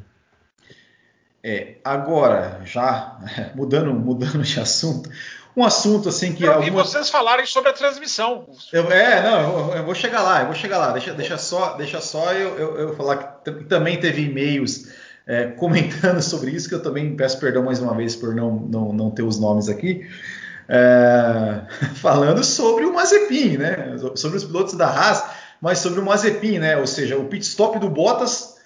[1.42, 3.18] É, agora, já
[3.56, 5.10] mudando, mudando de assunto,
[5.56, 6.44] um assunto assim que.
[6.44, 6.84] Eu alguma...
[6.84, 8.46] vocês falarem sobre a transmissão.
[8.72, 10.92] Eu, é, não, eu, eu, vou chegar lá, eu vou chegar lá.
[10.92, 14.92] Deixa, deixa só, deixa só eu, eu, eu falar que também teve e-mails
[15.26, 18.92] é, comentando sobre isso, que eu também peço perdão mais uma vez por não, não,
[18.92, 20.06] não ter os nomes aqui.
[20.68, 21.62] É,
[21.96, 23.96] falando sobre o Mazepin, né?
[24.14, 25.24] Sobre os pilotos da Haas,
[25.60, 26.76] mas sobre o Mazepin, né?
[26.76, 28.60] Ou seja, o pit stop do Bottas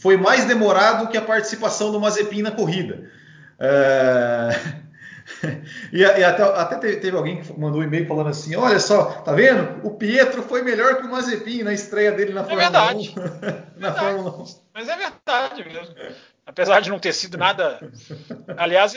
[0.00, 3.10] foi mais demorado que a participação do Mazepin na corrida.
[3.58, 4.50] É,
[5.92, 9.32] e, e, até, até teve, alguém que mandou um e-mail falando assim: olha só, tá
[9.32, 9.86] vendo?
[9.86, 13.14] O Pietro foi melhor que o Mazepin na estreia dele na é Fórmula verdade.
[13.16, 13.20] 1.
[13.78, 13.98] na verdade.
[13.98, 14.44] Fórmula 1.
[14.74, 15.94] Mas é verdade mesmo.
[16.44, 17.80] Apesar de não ter sido nada.
[18.56, 18.94] Aliás,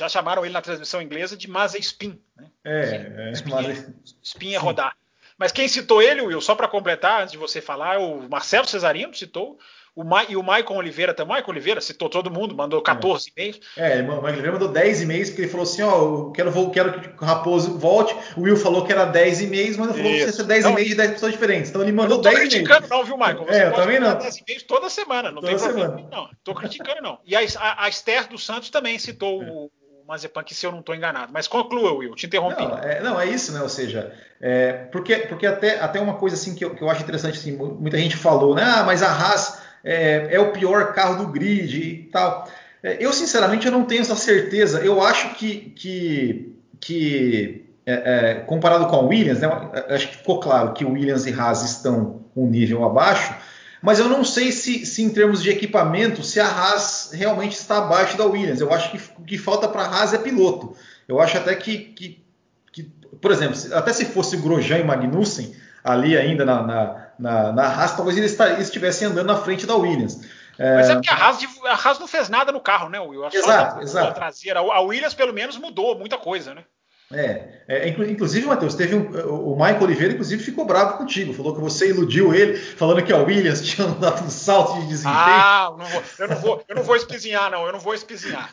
[0.00, 2.18] já chamaram ele na transmissão inglesa de Mazepin.
[2.36, 2.46] Né?
[2.64, 3.84] É, Spin, é,
[4.22, 4.96] Spin é rodar.
[5.38, 9.14] Mas quem citou ele, Will, só para completar, antes de você falar, o Marcelo Cesarino
[9.14, 9.58] citou
[9.94, 11.34] o Ma e o Maicon Oliveira também.
[11.34, 13.42] Maicon Oliveira citou todo mundo, mandou 14 é.
[13.42, 13.60] e-mails.
[13.76, 17.00] É, o Maicon Oliveira mandou 10 e-mails, porque ele falou assim: ó, eu quero, quero
[17.00, 18.14] que o Raposo volte.
[18.36, 20.88] O Will falou que era 10 e-mails, mas não falou que ia ser 10 e-mails
[20.88, 21.70] de 10 pessoas diferentes.
[21.70, 22.54] Então ele mandou 10 e-mails.
[22.54, 23.44] Não tô criticando, não, viu, Maicon?
[23.44, 24.16] Você é, eu também não.
[24.16, 25.96] 10 e-mails toda semana, não toda tem problema.
[25.96, 26.16] Semana.
[26.16, 27.18] Não, tô criticando, não.
[27.24, 29.46] E a, a, a Esther dos Santos também citou é.
[29.46, 29.70] o.
[30.10, 31.32] Mazepan, que se eu não estou enganado.
[31.32, 32.62] Mas conclua, Will, te interrompi.
[32.62, 33.62] Não, é, não, é isso, né?
[33.62, 37.02] Ou seja, é, porque, porque até, até uma coisa assim que eu, que eu acho
[37.02, 38.62] interessante, assim, muita gente falou, né?
[38.64, 42.48] Ah, mas a Haas é, é o pior carro do grid e tal.
[42.82, 44.80] É, eu, sinceramente, eu não tenho essa certeza.
[44.80, 49.48] Eu acho que, que, que é, é, comparado com a Williams, né,
[49.90, 53.34] acho que ficou claro que Williams e Haas estão um nível abaixo,
[53.82, 57.78] mas eu não sei se, se em termos de equipamento, se a Haas realmente está
[57.78, 58.60] abaixo da Williams.
[58.60, 60.76] Eu acho que o que falta para a Haas é piloto.
[61.08, 62.24] Eu acho até que, que,
[62.72, 62.82] que,
[63.20, 67.94] por exemplo, até se fosse Grosjean e Magnussen ali ainda na, na na, na Haas,
[67.94, 70.26] talvez eles estivessem andando na frente da Williams.
[70.58, 70.76] É...
[70.76, 73.26] Mas é porque a Haas, a Haas, não fez nada no carro, né, Will?
[73.26, 74.14] exato, da, exato.
[74.14, 74.60] traseira.
[74.60, 76.64] A Williams, pelo menos, mudou muita coisa, né?
[77.12, 81.32] É, é, inclusive, Matheus, teve um, o Michael Oliveira, inclusive, ficou bravo contigo.
[81.32, 85.16] Falou que você iludiu ele, falando que a Williams tinha dado um salto de desempenho.
[85.16, 87.66] Ah, não vou, eu, não vou, eu não vou espizinhar, não.
[87.66, 88.48] Eu não vou espizinhar.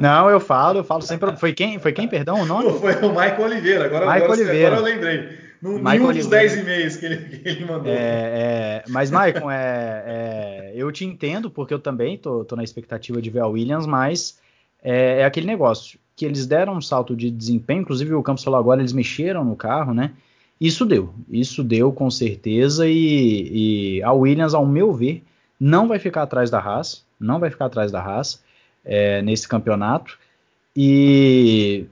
[0.00, 1.36] Não, eu falo, eu falo sempre.
[1.36, 1.78] Foi quem?
[1.78, 2.72] Foi quem, perdão, o nome?
[2.80, 3.84] Foi o Michael Oliveira.
[3.84, 4.76] Agora, Michael agora, Oliveira.
[4.76, 5.38] agora eu lembrei.
[5.60, 7.92] No, nenhum dos 10 e-mails que ele, que ele mandou.
[7.92, 12.64] É, é, mas, Maicon, é, é, eu te entendo, porque eu também tô, tô na
[12.64, 14.40] expectativa de ver a Williams, mas
[14.82, 18.58] é, é, aquele negócio que eles deram um salto de desempenho, inclusive o Campos falou
[18.58, 20.12] agora, eles mexeram no carro, né?
[20.60, 25.24] Isso deu, isso deu com certeza, e, e a Williams, ao meu ver,
[25.58, 28.42] não vai ficar atrás da Haas, não vai ficar atrás da Haas
[28.84, 30.18] é, nesse campeonato.
[30.76, 31.86] E,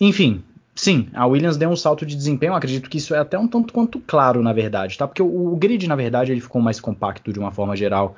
[0.00, 0.42] enfim,
[0.76, 3.72] Sim, a Williams deu um salto de desempenho, acredito que isso é até um tanto
[3.72, 5.08] quanto claro, na verdade, tá?
[5.08, 8.14] Porque o, o grid, na verdade, ele ficou mais compacto de uma forma geral.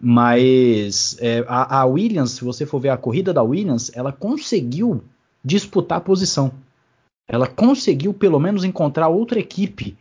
[0.00, 5.02] Mas é, a, a, Williams, se você for ver a corrida da Williams, ela conseguiu
[5.44, 6.52] disputar posição.
[7.28, 9.96] Ela conseguiu, pelo menos, encontrar outra equipe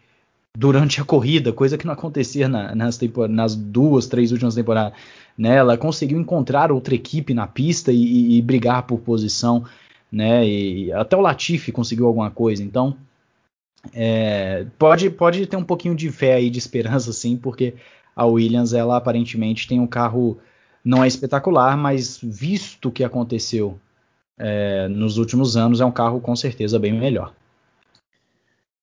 [0.57, 4.93] durante a corrida, coisa que não acontecia na, nas, nas, duas, três últimas temporadas.
[5.37, 5.55] Né?
[5.55, 9.65] Ela conseguiu encontrar outra equipe na pista e, e, e brigar por posição
[10.11, 10.45] né?
[10.45, 12.97] E até o Latifi conseguiu alguma coisa, então
[13.93, 17.75] é, pode, pode ter um pouquinho de fé aí, de esperança, sim, porque
[18.16, 20.38] a Williams, ela aparentemente tem um carro
[20.84, 23.80] não é espetacular, mas visto o que aconteceu
[24.38, 27.32] é, nos últimos anos, é um carro com certeza bem melhor.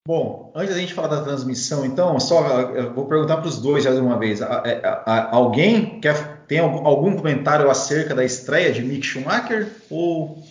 [0.07, 3.93] Bom, antes da gente falar da transmissão, então, só vou perguntar para os dois já
[3.93, 4.41] de uma vez.
[4.41, 10.43] A, a, a, alguém quer tem algum comentário acerca da estreia de Mick Schumacher ou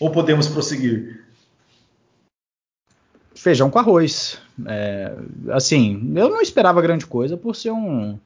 [0.00, 1.25] ou podemos prosseguir?
[3.36, 4.40] Feijão com arroz.
[4.66, 5.14] É,
[5.52, 8.18] assim, eu não esperava grande coisa por ser um,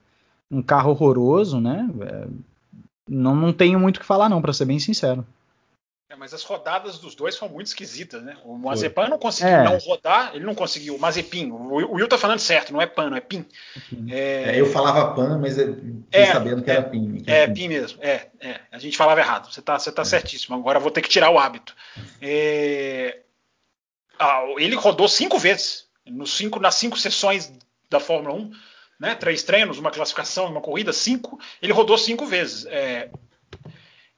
[0.50, 1.88] um carro horroroso, né?
[2.00, 2.26] É,
[3.08, 5.26] não, não tenho muito o que falar, não, para ser bem sincero.
[6.10, 8.36] É, mas as rodadas dos dois foram muito esquisitas, né?
[8.44, 9.62] O Mazepan não conseguiu é.
[9.62, 10.96] não rodar, ele não conseguiu.
[10.96, 13.46] O Mazepin, o Will tá falando certo, não é PAN, não é PIN.
[14.08, 14.56] É...
[14.56, 15.76] é eu falava PAN, mas eu
[16.10, 17.20] é, sabendo que era PIN.
[17.20, 17.54] Que é, PIN.
[17.54, 20.56] PIN mesmo, é, é, A gente falava errado, você tá, você tá certíssimo.
[20.56, 21.76] Agora eu vou ter que tirar o hábito.
[24.20, 27.50] Ah, ele rodou cinco vezes, nos cinco, nas cinco sessões
[27.88, 28.52] da Fórmula 1,
[29.00, 29.14] né?
[29.14, 31.40] Três treinos, uma classificação, uma corrida, cinco.
[31.62, 32.66] Ele rodou cinco vezes.
[32.66, 33.10] É,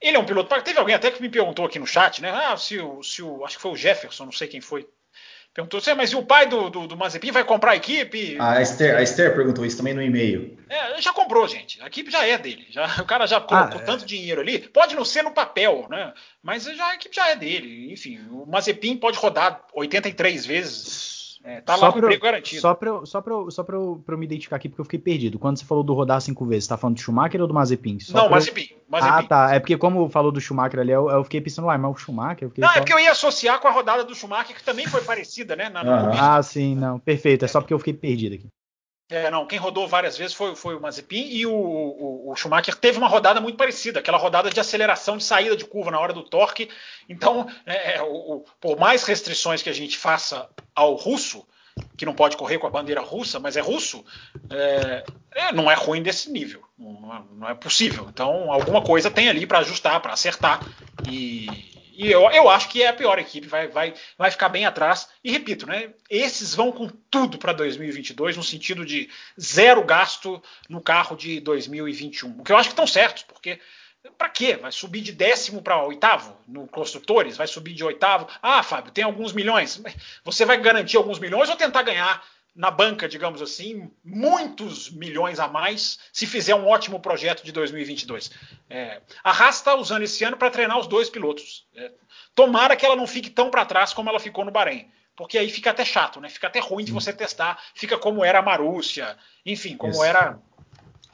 [0.01, 0.53] ele é um piloto.
[0.63, 2.31] Teve alguém até que me perguntou aqui no chat, né?
[2.31, 4.89] Ah, se o, se o acho que foi o Jefferson, não sei quem foi.
[5.55, 8.37] Perguntou assim, mas e o pai do, do, do Mazepin vai comprar a equipe?
[8.41, 10.59] A Esther, a Esther perguntou isso também no e-mail.
[10.69, 11.81] É, já comprou, gente.
[11.83, 12.67] A equipe já é dele.
[12.71, 13.85] Já, o cara já colocou ah, é.
[13.85, 14.59] tanto dinheiro ali.
[14.59, 16.15] Pode não ser no papel, né?
[16.43, 17.93] Mas já, a equipe já é dele.
[17.93, 22.61] Enfim, o Mazepin pode rodar 83 vezes É, tá só lá emprego garantido.
[22.61, 24.81] Só para eu, só pra, eu, só pra, eu, pra eu me identificar aqui, porque
[24.81, 25.39] eu fiquei perdido.
[25.39, 27.99] Quando você falou do rodar cinco vezes, tá falando do Schumacher ou do Mazepin?
[27.99, 28.79] Só não, Mazepin, eu...
[28.89, 29.13] Mazepin.
[29.13, 29.55] Ah, tá.
[29.55, 32.51] É porque como falou do Schumacher ali, eu, eu fiquei pensando, uai, mas o Schumacher...
[32.57, 32.75] Não, só...
[32.75, 35.69] é porque eu ia associar com a rodada do Schumacher, que também foi parecida, né?
[35.69, 36.99] Na, ah, sim, não.
[36.99, 37.45] Perfeito.
[37.45, 38.49] É só porque eu fiquei perdido aqui.
[39.09, 42.75] É, não, quem rodou várias vezes foi, foi o Mazepin e o, o, o, Schumacher
[42.75, 46.15] teve uma rodada muito parecida, aquela rodada de aceleração de saída de curva na hora
[46.15, 46.71] do torque.
[47.09, 51.47] Então, é, é o, por mais restrições que a gente faça ao russo,
[51.97, 54.05] que não pode correr com a bandeira russa, mas é russo,
[54.51, 58.07] é, é, não é ruim desse nível, não é, não é possível.
[58.09, 60.61] Então, alguma coisa tem ali para ajustar, para acertar
[61.09, 64.65] e e eu, eu acho que é a pior equipe, vai, vai, vai ficar bem
[64.65, 65.09] atrás.
[65.23, 65.91] E repito, né?
[66.09, 72.41] Esses vão com tudo para 2022, no sentido de zero gasto no carro de 2021.
[72.41, 73.61] O que eu acho que estão certos, porque
[74.19, 74.57] para quê?
[74.57, 77.37] Vai subir de décimo para oitavo no construtores?
[77.37, 78.27] Vai subir de oitavo?
[78.43, 79.81] Ah, Fábio, tem alguns milhões.
[80.25, 82.25] Você vai garantir alguns milhões ou tentar ganhar
[82.55, 88.31] na banca, digamos assim, muitos milhões a mais se fizer um ótimo projeto de 2022.
[88.69, 91.67] É, a Haas está usando esse ano para treinar os dois pilotos.
[91.75, 91.91] É,
[92.35, 94.91] tomara que ela não fique tão para trás como ela ficou no Bahrein.
[95.17, 96.29] Porque aí fica até chato, né?
[96.29, 97.59] Fica até ruim de você testar.
[97.75, 100.05] Fica como era a Marúcia, enfim, como Isso.
[100.05, 100.39] era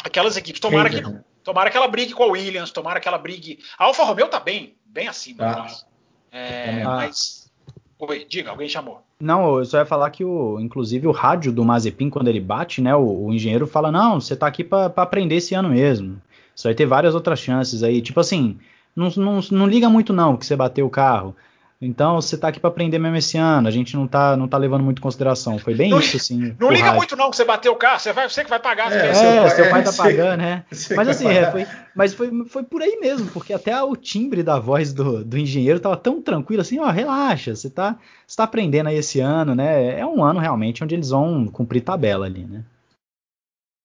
[0.05, 0.61] aquelas equipes.
[0.61, 1.03] Tomara que,
[1.43, 3.59] tomara que ela brigue com a Williams, tomara que ela brigue.
[3.77, 5.45] A Alfa Romeo tá bem, bem acima.
[5.45, 5.85] Ah.
[6.31, 6.97] É, ah.
[6.97, 7.53] Mas.
[7.99, 9.05] Oi, diga, alguém chamou.
[9.21, 12.81] Não, eu só ia falar que o, inclusive o rádio do Mazepin quando ele bate,
[12.81, 16.23] né, o, o engenheiro fala não, você tá aqui para aprender esse ano mesmo.
[16.55, 18.59] Você vai ter várias outras chances aí, tipo assim,
[18.95, 21.35] não, não, não liga muito não que você bateu o carro.
[21.81, 24.59] Então você tá aqui para aprender mesmo esse ano, a gente não tá, não tá
[24.59, 25.59] levando muito em consideração.
[25.61, 26.57] Foi bem não, isso, assim.
[26.59, 28.91] Não liga muito não que você bateu o carro, você, vai, você que vai pagar.
[28.91, 30.65] É, seu pai, seu pai tá pagando, né?
[30.97, 34.59] Mas assim, é, foi, mas foi, foi por aí mesmo, porque até o timbre da
[34.59, 38.89] voz do, do engenheiro tava tão tranquilo assim, ó, relaxa, você tá, você tá aprendendo
[38.89, 40.01] aí esse ano, né?
[40.01, 42.65] É um ano realmente onde eles vão cumprir tabela ali, né?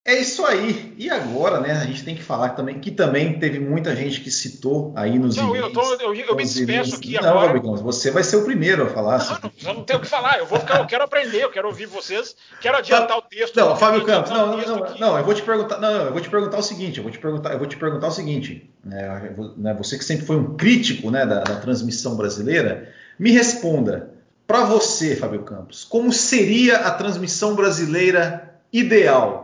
[0.06, 0.94] É isso aí.
[0.98, 1.72] E agora, né?
[1.72, 5.38] A gente tem que falar também que também teve muita gente que citou aí nos
[5.38, 7.62] Não, eu, tô, eu, eu me despeço aqui não, agora.
[7.62, 9.20] Não, você vai ser o primeiro a falar.
[9.20, 10.40] Não, não, eu não tenho o que falar.
[10.40, 13.56] Eu vou ficar, eu quero aprender, eu quero ouvir vocês, quero adiantar o texto.
[13.56, 16.30] Não, Fábio Campos, não, não, não, não, eu vou te perguntar, não, eu vou te
[16.30, 19.74] perguntar o seguinte, eu vou te perguntar, eu vou te perguntar o seguinte, né, né
[19.74, 24.12] você que sempre foi um crítico, né, da, da transmissão brasileira, me responda,
[24.46, 29.43] para você, Fábio Campos, como seria a transmissão brasileira ideal?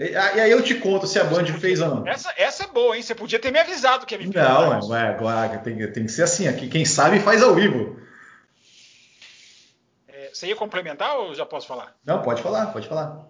[0.00, 2.08] E aí eu te conto se a Band fez ou não.
[2.08, 3.02] Essa, essa é boa, hein?
[3.02, 6.22] Você podia ter me avisado que ia me Não, é, agora tem, tem, que ser
[6.22, 6.48] assim.
[6.48, 8.00] Aqui quem sabe faz ao vivo.
[10.08, 11.94] É, você ia complementar ou já posso falar?
[12.02, 13.28] Não, pode falar, pode falar.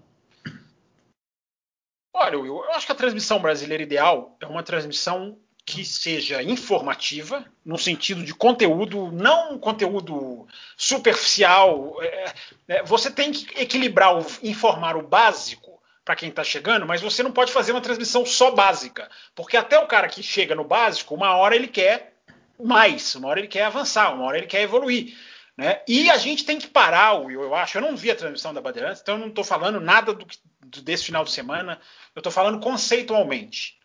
[2.14, 7.44] Olha, eu, eu acho que a transmissão brasileira ideal é uma transmissão que seja informativa,
[7.64, 10.46] no sentido de conteúdo, não conteúdo
[10.76, 11.96] superficial.
[12.00, 12.32] É,
[12.68, 15.69] é, você tem que equilibrar, o, informar o básico
[16.10, 19.78] para quem está chegando, mas você não pode fazer uma transmissão só básica, porque até
[19.78, 22.14] o cara que chega no básico, uma hora ele quer
[22.60, 25.16] mais, uma hora ele quer avançar, uma hora ele quer evoluir.
[25.56, 25.80] Né?
[25.86, 27.78] E a gente tem que parar, eu acho.
[27.78, 30.26] Eu não vi a transmissão da Bandeirantes, então eu não estou falando nada do,
[30.66, 31.78] do, desse final de semana,
[32.12, 33.78] eu estou falando conceitualmente.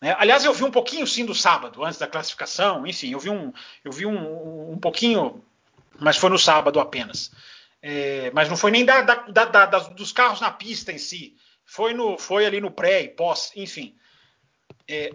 [0.00, 0.16] Né?
[0.18, 3.52] Aliás, eu vi um pouquinho sim do sábado, antes da classificação, enfim, eu vi um,
[3.84, 5.44] eu vi um, um pouquinho,
[6.00, 7.30] mas foi no sábado apenas.
[7.82, 11.36] É, mas não foi nem da, da, da, dos carros na pista em si.
[11.66, 13.94] Foi, no, foi ali no pré e pós, enfim.
[14.88, 15.10] É,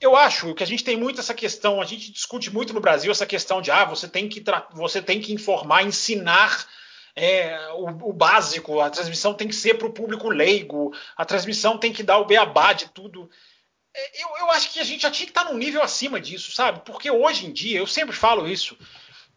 [0.00, 3.10] eu acho que a gente tem muito essa questão, a gente discute muito no Brasil
[3.10, 4.42] essa questão de ah, você tem que,
[4.72, 6.66] você tem que informar, ensinar
[7.14, 11.78] é, o, o, básico, a transmissão tem que ser para o público leigo, a transmissão
[11.78, 13.30] tem que dar o beabá de tudo.
[13.94, 16.20] É, eu, eu, acho que a gente já tinha que estar tá num nível acima
[16.20, 16.82] disso, sabe?
[16.84, 18.76] Porque hoje em dia, eu sempre falo isso,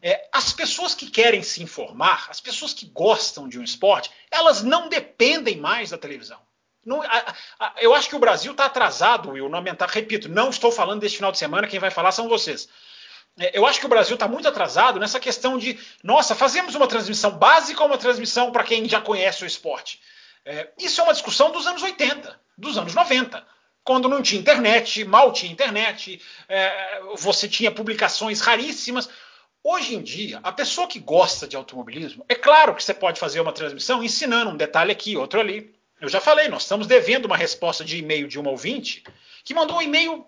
[0.01, 4.61] é, as pessoas que querem se informar, as pessoas que gostam de um esporte, elas
[4.61, 6.48] não dependem mais da televisão.
[6.85, 9.87] Não, a, a, eu acho que o Brasil está atrasado, Will, na mental.
[9.89, 12.69] Repito, não estou falando deste final de semana, quem vai falar são vocês.
[13.37, 16.87] É, eu acho que o Brasil está muito atrasado nessa questão de, nossa, fazemos uma
[16.87, 20.01] transmissão básica ou uma transmissão para quem já conhece o esporte?
[20.45, 23.45] É, isso é uma discussão dos anos 80, dos anos 90,
[23.83, 29.09] quando não tinha internet, mal tinha internet, é, você tinha publicações raríssimas.
[29.63, 33.41] Hoje em dia, a pessoa que gosta de automobilismo, é claro que você pode fazer
[33.41, 35.73] uma transmissão ensinando um detalhe aqui, outro ali.
[36.01, 39.03] Eu já falei, nós estamos devendo uma resposta de e-mail de uma ouvinte
[39.43, 40.25] que mandou um e-mail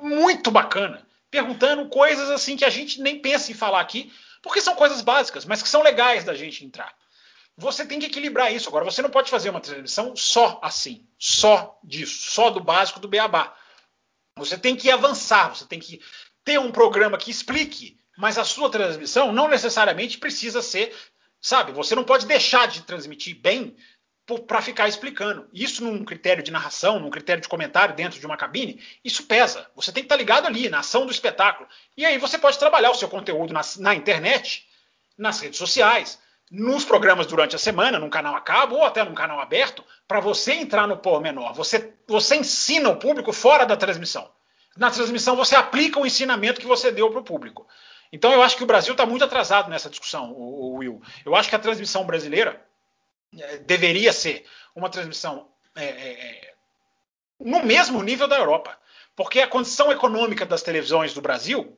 [0.00, 4.12] muito bacana, perguntando coisas assim que a gente nem pensa em falar aqui,
[4.42, 6.94] porque são coisas básicas, mas que são legais da gente entrar.
[7.56, 8.68] Você tem que equilibrar isso.
[8.68, 13.08] Agora, você não pode fazer uma transmissão só assim, só disso, só do básico do
[13.08, 13.54] beabá.
[14.36, 16.00] Você tem que avançar, você tem que
[16.42, 20.94] ter um programa que explique, mas a sua transmissão não necessariamente precisa ser
[21.40, 21.72] sabe?
[21.72, 23.74] Você não pode deixar de transmitir bem
[24.38, 25.48] para ficar explicando.
[25.52, 29.66] Isso num critério de narração, num critério de comentário dentro de uma cabine, isso pesa.
[29.74, 31.68] Você tem que estar tá ligado ali, na ação do espetáculo.
[31.96, 34.66] E aí você pode trabalhar o seu conteúdo na, na internet,
[35.16, 36.18] nas redes sociais,
[36.50, 40.18] nos programas durante a semana, num canal a cabo ou até num canal aberto, para
[40.18, 41.54] você entrar no pormenor.
[41.54, 44.28] Você, você ensina o público fora da transmissão.
[44.76, 47.66] Na transmissão você aplica o ensinamento que você deu para o público.
[48.12, 51.00] Então eu acho que o Brasil está muito atrasado nessa discussão, o, o Will.
[51.24, 52.60] Eu acho que a transmissão brasileira
[53.66, 56.54] deveria ser uma transmissão é, é, é,
[57.38, 58.78] no mesmo nível da Europa.
[59.14, 61.76] Porque a condição econômica das televisões do Brasil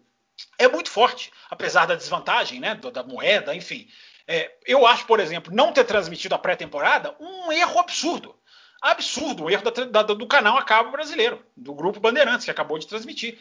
[0.58, 3.88] é muito forte, apesar da desvantagem né, da moeda, enfim.
[4.26, 8.36] É, eu acho, por exemplo, não ter transmitido a pré-temporada um erro absurdo.
[8.80, 12.78] Absurdo, um erro da, da, do canal a cabo brasileiro, do grupo Bandeirantes, que acabou
[12.78, 13.38] de transmitir.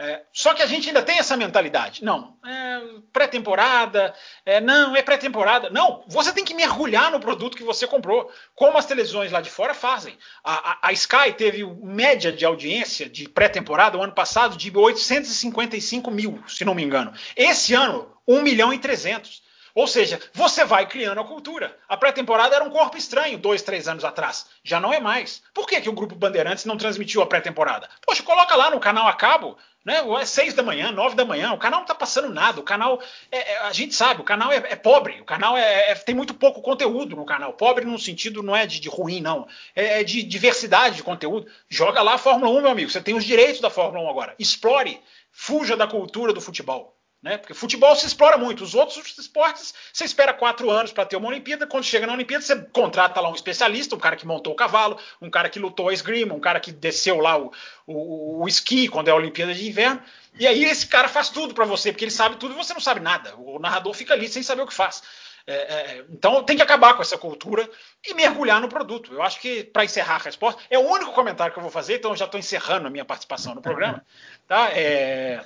[0.00, 2.04] É, só que a gente ainda tem essa mentalidade.
[2.04, 2.80] Não, é
[3.12, 4.14] pré-temporada,
[4.46, 5.70] é, não, é pré-temporada.
[5.70, 9.50] Não, você tem que mergulhar no produto que você comprou, como as televisões lá de
[9.50, 10.16] fora fazem.
[10.44, 16.12] A, a, a Sky teve média de audiência de pré-temporada o ano passado de 855
[16.12, 17.12] mil, se não me engano.
[17.36, 19.47] Esse ano, 1 milhão e 300.
[19.78, 21.78] Ou seja, você vai criando a cultura.
[21.88, 24.46] A pré-temporada era um corpo estranho dois, três anos atrás.
[24.64, 25.40] Já não é mais.
[25.54, 27.88] Por que, que o Grupo Bandeirantes não transmitiu a pré-temporada?
[28.04, 29.56] Poxa, coloca lá no canal a cabo.
[29.84, 30.02] Né?
[30.20, 31.52] É seis da manhã, nove da manhã.
[31.52, 32.58] O canal não está passando nada.
[32.58, 33.00] O canal,
[33.30, 35.20] é, é, a gente sabe, o canal é, é pobre.
[35.20, 37.52] O canal é, é, tem muito pouco conteúdo no canal.
[37.52, 39.46] Pobre no sentido não é de, de ruim, não.
[39.76, 41.46] É, de diversidade de conteúdo.
[41.68, 42.90] Joga lá a Fórmula 1, meu amigo.
[42.90, 44.34] Você tem os direitos da Fórmula 1 agora.
[44.40, 45.00] Explore.
[45.30, 46.97] Fuja da cultura do futebol.
[47.20, 47.36] Né?
[47.36, 48.62] Porque futebol se explora muito.
[48.62, 51.66] Os outros esportes, você espera quatro anos para ter uma Olimpíada.
[51.66, 54.96] Quando chega na Olimpíada, você contrata lá um especialista, um cara que montou o cavalo,
[55.20, 57.52] um cara que lutou a esgrima, um cara que desceu lá o,
[57.86, 60.00] o, o esqui quando é a Olimpíada de Inverno.
[60.38, 62.80] E aí esse cara faz tudo para você, porque ele sabe tudo e você não
[62.80, 63.34] sabe nada.
[63.36, 65.02] O narrador fica ali sem saber o que faz.
[65.50, 67.66] É, é, então tem que acabar com essa cultura
[68.06, 69.14] e mergulhar no produto.
[69.14, 71.96] Eu acho que, para encerrar a resposta, é o único comentário que eu vou fazer,
[71.96, 74.04] então eu já estou encerrando a minha participação no programa.
[74.48, 74.70] Tá?
[74.70, 75.44] É,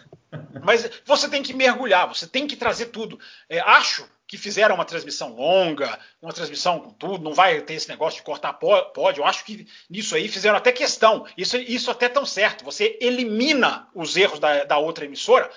[0.62, 3.18] mas você tem que mergulhar, você tem que trazer tudo.
[3.48, 7.86] É, acho que fizeram uma transmissão longa, uma transmissão com tudo, não vai ter esse
[7.86, 9.20] negócio de cortar pódio.
[9.20, 11.26] Eu acho que nisso aí fizeram até questão.
[11.36, 12.64] Isso, isso até tão certo.
[12.64, 15.50] Você elimina os erros da, da outra emissora,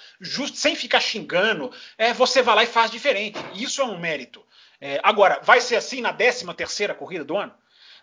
[0.54, 1.72] sem ficar xingando.
[1.98, 3.40] É, você vai lá e faz diferente.
[3.54, 4.46] Isso é um mérito.
[4.82, 7.54] É, agora, vai ser assim na 13 terceira corrida do ano?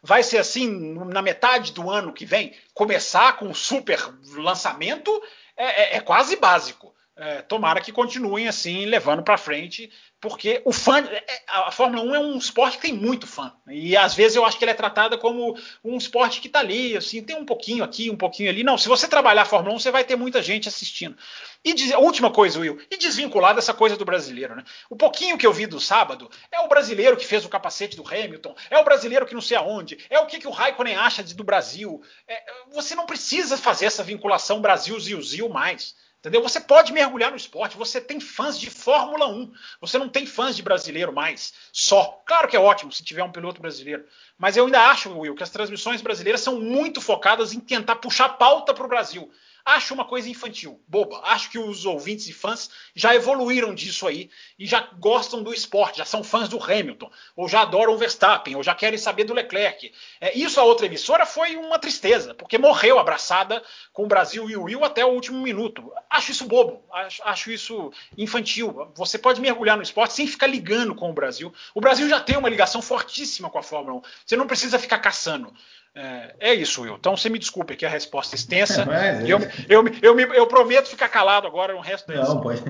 [0.03, 2.57] Vai ser assim na metade do ano que vem?
[2.73, 4.01] Começar com um super
[4.37, 5.23] lançamento
[5.55, 6.95] é, é, é quase básico.
[7.15, 12.15] É, tomara que continuem assim, levando para frente, porque o fã, é, a Fórmula 1
[12.15, 13.53] é um esporte que tem muito fã.
[13.69, 15.55] E às vezes eu acho que ele é tratada como
[15.85, 18.63] um esporte que está ali, assim, tem um pouquinho aqui, um pouquinho ali.
[18.65, 21.15] Não, se você trabalhar a Fórmula 1, você vai ter muita gente assistindo.
[21.63, 24.65] E diz, última coisa, Will, e desvincular dessa coisa do brasileiro, né?
[24.89, 28.07] O pouquinho que eu vi do sábado é o brasileiro que fez o capacete do
[28.07, 31.23] Hamilton, é o brasileiro que não sei aonde, é o que, que o Raikkonen acha
[31.23, 32.01] de, do Brasil.
[32.27, 35.95] É, você não precisa fazer essa vinculação Brasil-Zil-Zil mais.
[36.23, 36.41] Entendeu?
[36.41, 40.55] Você pode mergulhar no esporte, você tem fãs de Fórmula 1, você não tem fãs
[40.55, 42.23] de brasileiro mais, só.
[42.25, 44.07] Claro que é ótimo se tiver um piloto brasileiro,
[44.39, 48.29] mas eu ainda acho, Will, que as transmissões brasileiras são muito focadas em tentar puxar
[48.29, 49.33] pauta para o Brasil.
[49.65, 51.21] Acho uma coisa infantil, boba.
[51.25, 55.99] Acho que os ouvintes e fãs já evoluíram disso aí e já gostam do esporte,
[55.99, 59.35] já são fãs do Hamilton, ou já adoram o Verstappen, ou já querem saber do
[59.35, 59.93] Leclerc.
[60.21, 64.57] É, isso a outra emissora foi uma tristeza, porque morreu abraçada com o Brasil e
[64.57, 65.93] o Will até o último minuto.
[66.11, 68.91] Acho isso bobo, acho, acho isso infantil.
[68.97, 71.53] Você pode mergulhar no esporte sem ficar ligando com o Brasil.
[71.75, 74.03] O Brasil já tem uma ligação fortíssima com a Fórmula 1.
[74.27, 75.53] Você não precisa ficar caçando.
[75.95, 76.97] É, é, isso, Will.
[76.99, 78.87] Então você me desculpe que a resposta é extensa.
[78.93, 79.39] É, eu,
[79.69, 82.63] eu, eu, eu, prometo ficar calado agora o resto da Não, pode.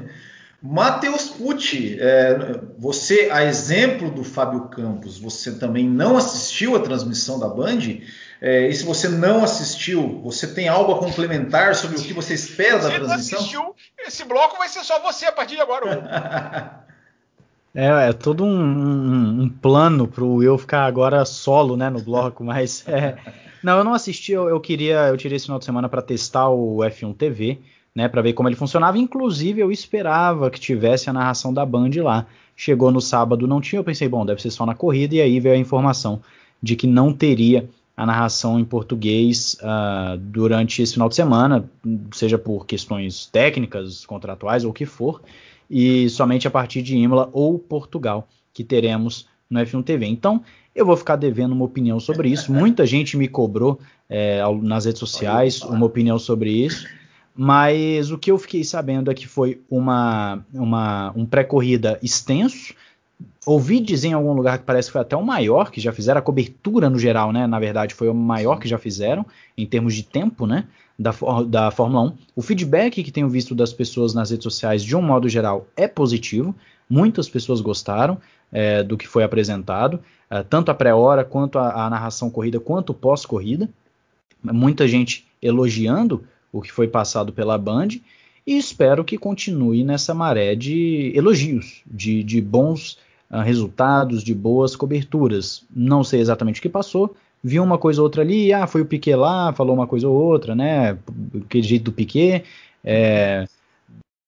[0.63, 7.39] Matheus Pucci, é, você, a exemplo do Fábio Campos, você também não assistiu a transmissão
[7.39, 7.81] da Band?
[8.41, 12.35] É, e se você não assistiu, você tem algo a complementar sobre o que você
[12.35, 13.19] espera da transmissão?
[13.19, 16.81] Se não assistiu, esse bloco vai ser só você a partir de agora.
[17.75, 22.03] É, é todo um, um, um plano para o Will ficar agora solo, né, no
[22.03, 23.17] bloco, mas é,
[23.63, 26.49] não, eu não assisti, eu, eu, queria, eu tirei esse final de semana para testar
[26.51, 27.61] o F1 TV,
[27.95, 28.99] né, para ver como ele funcionava.
[28.99, 32.27] Inclusive, eu esperava que tivesse a narração da Band lá.
[32.57, 33.81] Chegou no sábado, não tinha.
[33.81, 35.15] Eu pensei, bom, deve ser só na corrida.
[35.15, 36.21] E aí veio a informação
[36.63, 41.69] de que não teria a narração em português uh, durante esse final de semana,
[42.13, 45.21] seja por questões técnicas, contratuais ou o que for
[45.71, 50.07] e somente a partir de Imola ou Portugal que teremos no F1 TV.
[50.07, 50.43] Então,
[50.75, 52.53] eu vou ficar devendo uma opinião sobre isso.
[52.53, 56.87] Muita gente me cobrou é, nas redes sociais uma opinião sobre isso.
[57.35, 62.75] Mas o que eu fiquei sabendo é que foi uma, uma um pré-corrida extenso,
[63.47, 66.19] ouvi dizer em algum lugar que parece que foi até o maior que já fizeram,
[66.19, 67.47] a cobertura no geral, né?
[67.47, 70.67] Na verdade, foi o maior que já fizeram, em termos de tempo, né?
[70.99, 71.13] Da,
[71.47, 72.13] da Fórmula 1.
[72.37, 75.89] O feedback que tenho visto das pessoas nas redes sociais, de um modo geral, é
[75.89, 76.55] positivo.
[76.89, 78.19] Muitas pessoas gostaram
[78.53, 80.01] é, do que foi apresentado,
[80.31, 83.69] é, tanto a pré-hora, quanto a, a narração corrida, quanto pós-corrida.
[84.43, 87.89] Muita gente elogiando o que foi passado pela Band
[88.47, 92.99] e espero que continue nessa maré de elogios, de, de bons
[93.41, 95.65] resultados, de boas coberturas.
[95.75, 98.87] Não sei exatamente o que passou, vi uma coisa ou outra ali, ah, foi o
[98.87, 100.99] Piquet lá, falou uma coisa ou outra, né?
[101.45, 102.45] Aquele jeito do Piquet.
[102.85, 103.47] É,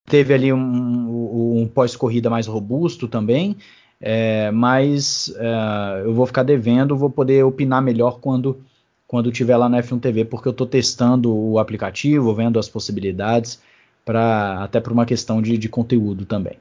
[0.06, 3.56] teve ali um, um, pós-corrida mais robusto também,
[4.00, 8.60] é, mas uh, eu vou ficar devendo, vou poder opinar melhor quando
[9.06, 13.62] quando tiver lá na F1 TV, porque eu estou testando o aplicativo, vendo as possibilidades
[14.04, 16.58] para até por uma questão de, de conteúdo também.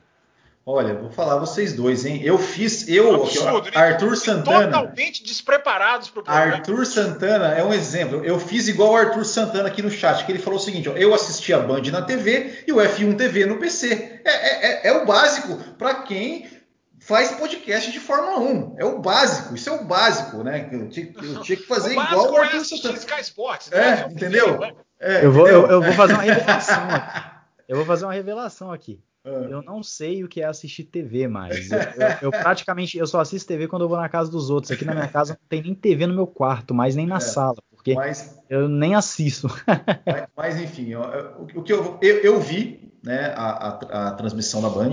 [0.66, 2.22] Olha, vou falar vocês dois, hein?
[2.24, 3.72] Eu fiz, eu, Absurdo, né?
[3.76, 4.66] Arthur Santana.
[4.72, 6.54] Totalmente despreparados para o programa.
[6.54, 8.24] Arthur Santana é um exemplo.
[8.24, 10.94] Eu fiz igual o Arthur Santana aqui no chat, que ele falou o seguinte: ó,
[10.94, 14.22] eu assisti a Band na TV e o F1 TV no PC.
[14.24, 16.48] É, é, é, é o básico para quem
[16.98, 18.76] faz podcast de Fórmula 1.
[18.78, 20.70] É o básico, isso é o básico, né?
[20.72, 22.98] Eu tinha, eu tinha que fazer o igual o Arthur é Santana.
[22.98, 24.06] Sky Sports, né?
[24.08, 24.64] É, entendeu?
[24.98, 27.34] É, eu, vou, eu, eu, vou fazer uma revelação aqui.
[27.68, 29.02] Eu vou fazer uma revelação aqui.
[29.26, 29.48] Ah.
[29.50, 31.72] Eu não sei o que é assistir TV mais.
[31.72, 34.72] Eu, eu, eu, praticamente eu só assisto TV quando eu vou na casa dos outros.
[34.72, 37.22] Aqui na minha casa não tem nem TV no meu quarto, mais nem na é,
[37.22, 39.48] sala, porque mas, eu nem assisto.
[40.06, 44.70] Mas, mas enfim, o, o, que eu, eu, vi, né, a, a, a transmissão da
[44.70, 44.92] Band.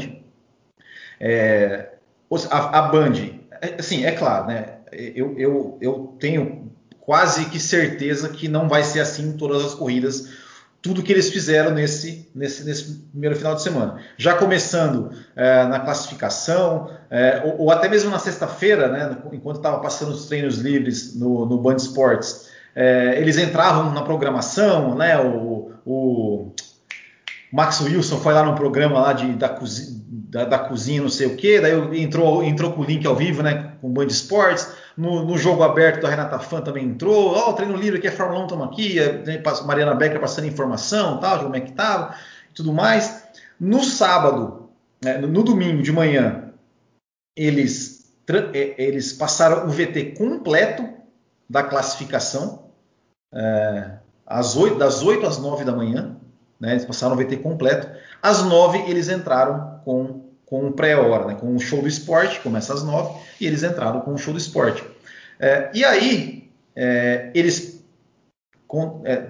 [1.18, 1.94] É,
[2.50, 3.14] a, a, Band,
[3.60, 4.78] é, assim, é claro, né?
[4.92, 9.74] Eu, eu, eu tenho quase que certeza que não vai ser assim em todas as
[9.74, 10.28] corridas
[10.82, 14.00] tudo que eles fizeram nesse, nesse, nesse primeiro final de semana.
[14.16, 19.78] Já começando é, na classificação, é, ou, ou, até mesmo na sexta-feira, né, enquanto estava
[19.80, 25.72] passando os treinos livres no, no Band Sports, é, eles entravam na programação, né, o,
[25.84, 26.52] o,
[27.52, 31.26] Max Wilson foi lá no programa lá de, da, cozinha, da, da cozinha, não sei
[31.26, 34.72] o que, daí entrou, entrou com o link ao vivo, né, com o Band Sports,
[35.00, 37.32] no, no, jogo aberto da Renata Fã também entrou.
[37.34, 38.98] Ó, oh, treino livre aqui é Fórmula 1, estamos aqui.
[38.98, 42.14] É, Mariana Becker passando informação, tal, como é que estava
[42.50, 43.24] e tudo mais.
[43.58, 44.68] No sábado,
[45.02, 46.52] né, no domingo de manhã,
[47.34, 48.12] eles,
[48.52, 50.86] é, eles passaram o VT completo
[51.48, 52.66] da classificação,
[53.32, 53.92] é,
[54.26, 56.16] às 8, das 8 às 9 da manhã.
[56.60, 57.88] Né, eles passaram o VT completo.
[58.22, 60.19] Às 9 eles entraram com
[60.50, 64.12] com pré-hora, né, com o show do esporte, começa às nove, e eles entraram com
[64.12, 64.82] o show do esporte.
[65.38, 67.84] É, e aí, é, eles,
[68.66, 69.28] com, é,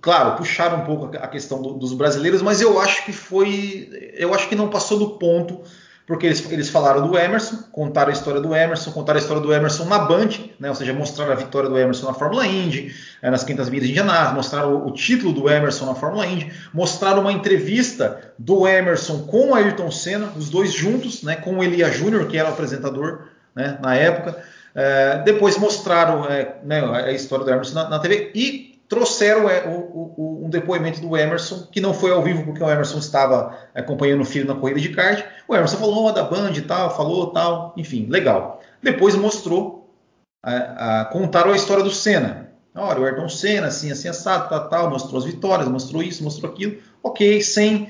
[0.00, 4.32] claro, puxaram um pouco a questão do, dos brasileiros, mas eu acho que foi, eu
[4.32, 5.60] acho que não passou do ponto
[6.06, 9.52] porque eles, eles falaram do Emerson, contaram a história do Emerson, contaram a história do
[9.52, 10.28] Emerson na Band,
[10.60, 13.86] né, ou seja, mostraram a vitória do Emerson na Fórmula Indy, é, nas 500 milhas
[13.86, 18.68] de Indianápolis, mostraram o, o, título do Emerson na Fórmula Indy, mostraram uma entrevista do
[18.68, 22.50] Emerson com o Ayrton Senna, os dois juntos, né, com o Elia Júnior, que era
[22.50, 24.36] o apresentador né, na época.
[24.74, 29.64] É, depois mostraram é, né, a história do Emerson na, na TV e trouxeram é,
[29.66, 33.56] o, o, um depoimento do Emerson, que não foi ao vivo porque o Emerson estava
[33.74, 35.24] acompanhando o filho na corrida de kart.
[35.48, 38.60] O Emerson falou oh, da Band e tal, falou tal, enfim, legal.
[38.80, 39.92] Depois mostrou,
[40.40, 42.50] a, a, contaram a história do Senna.
[42.76, 46.52] Olha, o Ayrton Senna, assim, assim, assado, tal, tal, mostrou as vitórias, mostrou isso, mostrou
[46.52, 46.76] aquilo.
[47.02, 47.88] Ok, sem,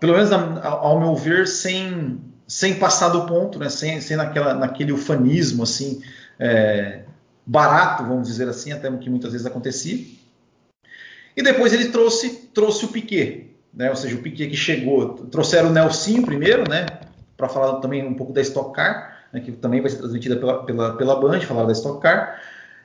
[0.00, 4.92] pelo menos ao meu ver, sem, sem passar do ponto, né, sem, sem naquela, naquele
[4.92, 6.02] ufanismo, assim,
[6.38, 7.02] é,
[7.46, 10.04] barato, vamos dizer assim, até que muitas vezes acontecia.
[11.36, 13.90] E depois ele trouxe, trouxe o Piquet, né?
[13.90, 16.86] ou seja, o Piquet que chegou, trouxeram o Nelson primeiro, né?
[17.36, 19.40] para falar também um pouco da Stock Car, né?
[19.40, 22.40] que também vai ser transmitida pela, pela, pela Band, falar da Stock Car.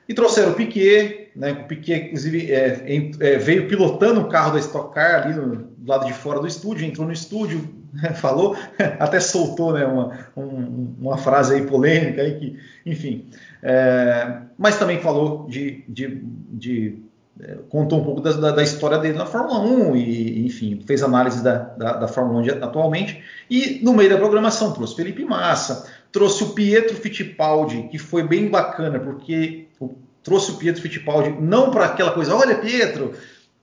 [0.08, 1.52] E trouxeram o Piquet, né?
[1.52, 2.84] o Piquet, inclusive, é,
[3.20, 6.48] é, veio pilotando o carro da Stock Car ali no, do lado de fora do
[6.48, 7.68] estúdio, entrou no estúdio,
[8.16, 8.56] falou,
[8.98, 9.86] até soltou né?
[9.86, 13.30] uma, um, uma frase aí polêmica, aí que, enfim,
[13.62, 16.98] é, mas também falou de, de, de
[17.42, 21.42] é, contou um pouco da, da, história dele na Fórmula 1 e, enfim, fez análise
[21.42, 23.22] da, da, da, Fórmula 1 atualmente.
[23.48, 28.48] E no meio da programação trouxe Felipe Massa, trouxe o Pietro Fittipaldi, que foi bem
[28.48, 29.68] bacana, porque
[30.22, 33.14] trouxe o Pietro Fittipaldi não para aquela coisa, olha Pietro,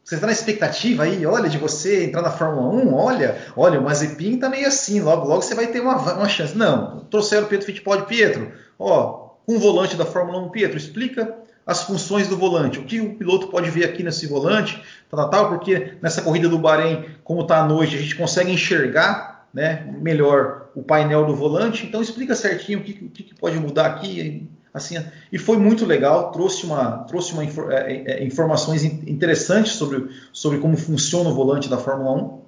[0.03, 3.83] você está na expectativa aí, olha, de você entrar na Fórmula 1, olha, olha, o
[3.83, 6.57] Mazepin tá meio assim, logo, logo você vai ter uma, uma chance.
[6.57, 10.49] Não, trouxeram o Pietro Fittipaldi, Pietro, ó, o volante da Fórmula 1.
[10.49, 11.35] Pietro, explica
[11.65, 15.49] as funções do volante, o que o piloto pode ver aqui nesse volante, tal, tal,
[15.49, 20.69] porque nessa corrida do Bahrein, como está à noite, a gente consegue enxergar né, melhor
[20.75, 21.85] o painel do volante.
[21.85, 24.47] Então explica certinho o que, o que pode mudar aqui.
[24.73, 24.95] Assim,
[25.31, 27.43] e foi muito legal, trouxe, uma, trouxe uma,
[27.73, 32.41] é, é, informações interessantes sobre, sobre como funciona o volante da Fórmula 1.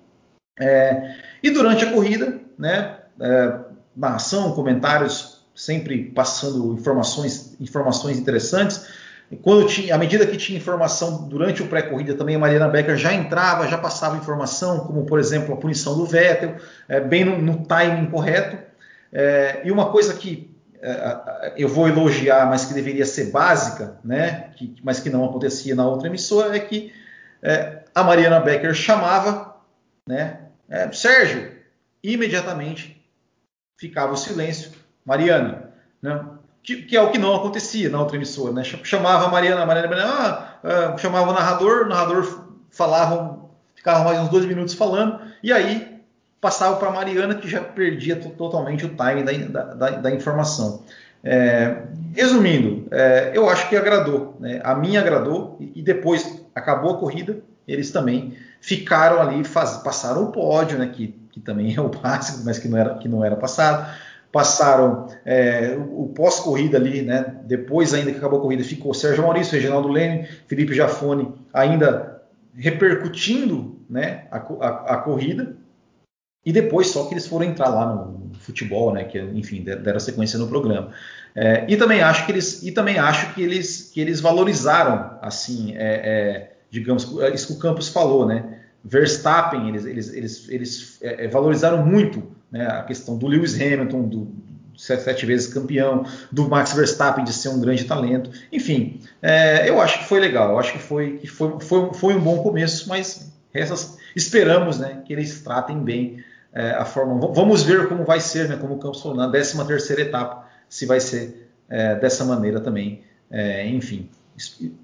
[0.59, 3.59] É, e durante a corrida, né, é,
[3.95, 5.28] narração, comentários,
[5.59, 8.87] sempre passando informações, informações interessantes.
[9.41, 13.13] Quando tinha, à medida que tinha informação durante o pré-corrida, também a Mariana Becker já
[13.13, 16.55] entrava, já passava informação, como por exemplo a punição do Vettel,
[16.87, 18.57] é, bem no, no, timing correto.
[19.11, 20.49] É, e uma coisa que
[20.81, 25.75] é, eu vou elogiar, mas que deveria ser básica, né, que, mas que não acontecia
[25.75, 26.93] na outra emissora, é que
[27.43, 29.57] é, a Mariana Becker chamava,
[30.07, 30.39] né,
[30.69, 31.51] é, Sérgio,
[32.01, 33.05] imediatamente
[33.77, 34.78] ficava o silêncio,
[35.09, 35.63] Mariana,
[36.03, 36.23] né,
[36.61, 38.63] que, que, é o que não acontecia na outra emissora, né?
[38.63, 43.39] Chamava a Mariana, a Mariana, ah, ah, chamava o narrador, o narrador falava,
[43.73, 45.99] ficava mais uns dois minutos falando, e aí
[46.39, 50.83] passava para a Mariana que já perdia totalmente o time da, da, da informação.
[51.23, 51.83] É,
[52.15, 54.61] resumindo, é, eu acho que agradou, né?
[54.63, 60.25] a minha agradou, e, e, depois acabou a corrida, eles também ficaram ali, faz, passaram
[60.25, 60.87] o pódio, né?
[60.93, 63.89] que, que também é o básico, mas que não era, que não era passado
[64.31, 67.39] passaram é, o, o pós-corrida ali, né?
[67.45, 72.21] Depois ainda que acabou a corrida, ficou Sérgio Maurício, Reginaldo Leme, Felipe Jafone ainda
[72.55, 74.27] repercutindo, né?
[74.31, 75.55] A, a, a, corrida
[76.45, 79.03] e depois só que eles foram entrar lá no, futebol, né?
[79.03, 80.91] Que enfim deram sequência no programa.
[81.35, 85.75] É, e também acho que eles e também acho que eles que eles valorizaram assim,
[85.75, 87.03] é, é digamos
[87.33, 88.59] isso que o Campos falou, né?
[88.83, 94.01] Verstappen eles eles eles, eles é, é, valorizaram muito né, a questão do Lewis Hamilton,
[94.03, 94.27] do,
[94.79, 98.31] sete, sete, vezes campeão, do Max Verstappen de ser um grande talento.
[98.51, 102.15] Enfim, é, eu acho que foi legal, eu acho que foi, que foi, foi, foi
[102.15, 106.23] um bom começo, mas essas, esperamos né, que eles tratem bem
[106.53, 107.33] é, a Fórmula 1.
[107.33, 110.85] Vamos ver como vai ser, né, como o Campos falou, na 13 terceira etapa, se
[110.85, 113.03] vai ser é, dessa maneira também.
[113.29, 114.09] É, enfim,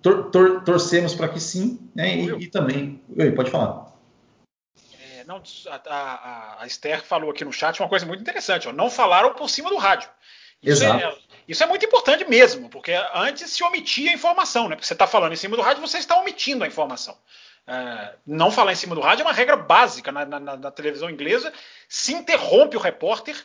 [0.01, 3.01] tor, tor, torcemos para que sim, né, e, e também...
[3.18, 3.85] Oi, pode falar
[5.26, 8.67] não, a, a, a, Esther falou aqui no chat uma coisa muito interessante.
[8.67, 10.09] Ó, não falaram por cima do rádio.
[10.61, 11.03] Isso é.
[11.03, 11.17] É,
[11.47, 14.76] isso é muito importante mesmo, porque antes se omitia a informação, né?
[14.76, 17.17] Porque você está falando em cima do rádio, você está omitindo a informação.
[17.67, 21.09] É, não falar em cima do rádio é uma regra básica na, na, na televisão
[21.09, 21.53] inglesa.
[21.88, 23.36] Se interrompe o repórter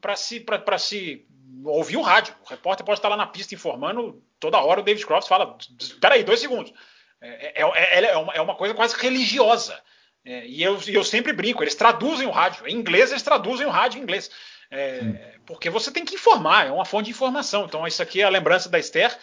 [0.00, 0.44] para se,
[0.78, 1.26] se
[1.64, 2.34] ouvir o rádio.
[2.44, 4.80] O repórter pode estar lá na pista informando toda hora.
[4.80, 6.72] O David Croft fala: espera aí, dois segundos.
[7.20, 9.80] É, é, é, é, uma, é uma coisa quase religiosa.
[10.26, 12.66] É, e eu, eu, sempre brinco, eles traduzem o rádio.
[12.66, 14.28] Em inglês, eles traduzem o rádio em inglês.
[14.68, 17.64] É, porque você tem que informar, é uma fonte de informação.
[17.64, 19.16] Então, isso aqui, a lembrança da Esther,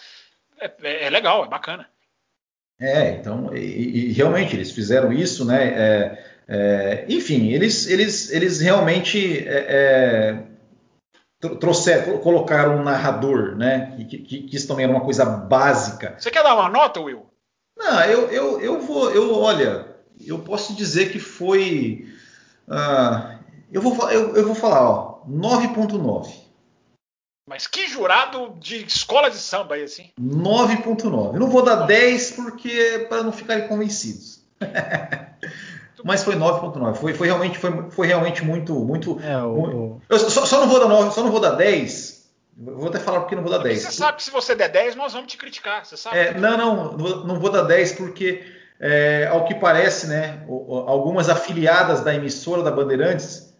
[0.61, 1.89] é, é, é legal, é bacana.
[2.79, 3.59] É, então, e,
[4.07, 5.67] e realmente eles fizeram isso, né?
[5.67, 9.45] É, é, enfim, eles, eles, eles realmente
[11.59, 13.93] trouxeram, colocaram um narrador, né?
[13.97, 16.15] Que, que, que, isso também era uma coisa básica.
[16.17, 17.25] Você quer dar uma nota, Will?
[17.77, 22.07] Não, eu, eu, eu vou, eu, olha, eu posso dizer que foi.
[22.67, 23.39] Uh,
[23.71, 26.43] eu, vou, eu, eu vou falar, 9.9.
[27.47, 30.09] Mas que jurado de escola de samba aí, assim?
[30.19, 31.33] 9.9.
[31.33, 34.41] Eu não vou dar 10 porque para não ficarem convencidos.
[36.03, 36.95] Mas foi 9.9.
[36.95, 38.73] Foi, foi, realmente, foi, foi realmente muito.
[38.73, 40.01] muito, é, o, muito...
[40.09, 42.29] Eu só, só, não vou dar 9, só não vou dar 10.
[42.57, 43.81] vou até falar porque não vou dar 10.
[43.81, 45.85] Você sabe que se você der 10, nós vamos te criticar.
[45.85, 46.17] Você sabe?
[46.17, 48.43] É, não, não, não vou dar 10 porque
[48.79, 53.53] é, ao que parece, né, algumas afiliadas da emissora da Bandeirantes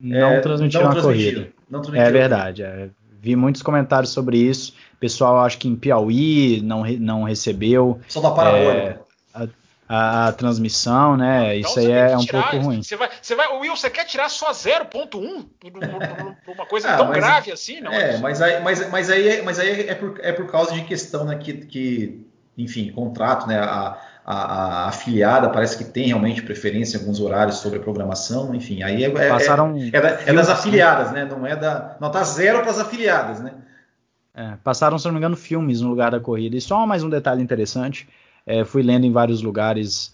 [0.00, 1.48] não é, transmitiram não a corrida.
[1.70, 2.08] Não transmitiram.
[2.08, 2.62] É verdade.
[2.62, 2.90] É.
[3.20, 4.74] Vi muitos comentários sobre isso.
[4.94, 8.00] O pessoal acho que em Piauí não, não recebeu.
[8.08, 9.00] Só da parabólica.
[9.34, 9.48] É,
[9.88, 11.58] a, a, transmissão, né?
[11.58, 12.82] Então isso aí é um pouco ruim.
[12.82, 16.96] Você vai, você vai, Will, você quer tirar só 0.1 por, por, uma coisa ah,
[16.96, 17.92] tão mas, grave assim, não?
[17.92, 21.24] É, mas aí, mas, mas aí, mas aí é, por, é por causa de questão,
[21.24, 21.36] né?
[21.36, 23.58] Que, que enfim, contrato, né?
[23.58, 28.54] A, a, a, afiliada parece que tem realmente preferência em alguns horários sobre a programação,
[28.54, 31.24] enfim, aí é, é, Passaram é, é, é das afiliadas, né?
[31.26, 31.96] Não é da.
[32.00, 33.52] Não tá zero para as afiliadas, né?
[34.34, 36.56] É, passaram, se não me engano, filmes no lugar da corrida.
[36.56, 38.08] E só mais um detalhe interessante.
[38.46, 40.12] É, fui lendo em vários lugares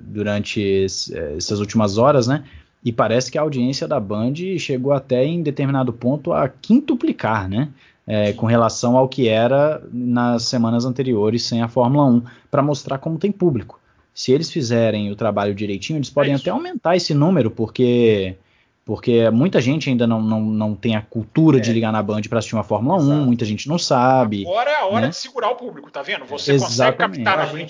[0.00, 2.44] durante esse, essas últimas horas, né?
[2.84, 7.68] E parece que a audiência da Band chegou até em determinado ponto a quintuplicar, né?
[8.06, 12.98] É, com relação ao que era nas semanas anteriores sem a Fórmula 1, para mostrar
[12.98, 13.80] como tem público.
[14.14, 18.36] Se eles fizerem o trabalho direitinho, eles podem é até aumentar esse número, porque
[18.84, 21.60] porque muita gente ainda não, não, não tem a cultura é.
[21.60, 23.20] de ligar na Band para assistir uma Fórmula Exato.
[23.20, 24.42] 1, muita gente não sabe.
[24.42, 25.08] Agora é a hora né?
[25.08, 26.24] de segurar o público, tá vendo?
[26.24, 26.98] Você Exatamente.
[26.98, 27.60] consegue captar na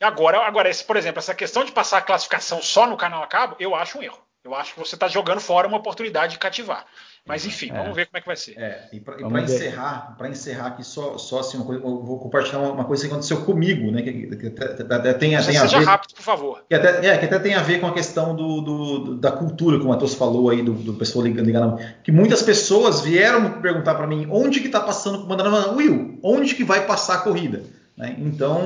[0.00, 3.22] E agora, agora esse, por exemplo, essa questão de passar a classificação só no canal
[3.22, 4.18] a cabo, eu acho um erro.
[4.44, 6.84] Eu acho que você está jogando fora uma oportunidade de cativar.
[7.26, 7.76] Mas enfim, é.
[7.78, 8.58] vamos ver como é que vai ser.
[8.58, 12.58] É, e para encerrar, para encerrar aqui só, só assim uma coisa, eu vou compartilhar
[12.58, 14.02] uma, coisa que aconteceu comigo, né?
[14.02, 16.64] Que, que até, até tem, tem a ver, rápido, por favor.
[16.68, 19.78] Que até, é, que até tem a ver com a questão do, do da cultura,
[19.78, 23.94] como o Matheus falou aí, do, do pessoal ligando, ligando, que muitas pessoas vieram perguntar
[23.94, 27.62] para mim onde que está passando, mandando Will, onde que vai passar a corrida?
[27.96, 28.16] Né?
[28.18, 28.60] Então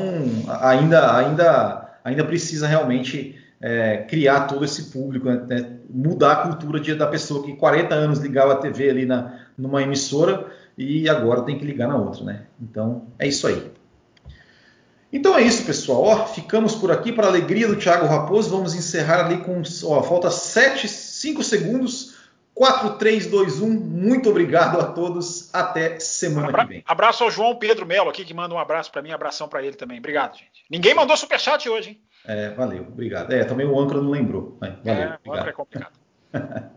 [0.60, 5.44] ainda, ainda, ainda precisa realmente é, criar todo esse público, né?
[5.48, 9.40] né mudar a cultura de, da pessoa que 40 anos ligava a TV ali na,
[9.56, 10.46] numa emissora
[10.76, 12.42] e agora tem que ligar na outra, né?
[12.60, 13.72] Então é isso aí.
[15.12, 16.02] Então é isso, pessoal.
[16.02, 18.50] Ó, ficamos por aqui para a alegria do Thiago Raposo.
[18.50, 19.62] Vamos encerrar ali com.
[19.84, 22.16] Ó, falta 7, 5 segundos.
[22.54, 23.68] 4, 3, 2, 1.
[23.68, 25.54] Muito obrigado a todos.
[25.54, 26.84] Até semana Abra que vem.
[26.86, 29.10] Abraço ao João Pedro Melo aqui, que manda um abraço para mim.
[29.10, 29.98] Abração para ele também.
[29.98, 30.64] Obrigado, gente.
[30.70, 32.00] Ninguém mandou superchat hoje, hein?
[32.26, 33.32] É, valeu, obrigado.
[33.32, 34.58] É, também o âncora não lembrou.
[34.60, 35.98] Valeu, é, o âncora é complicado.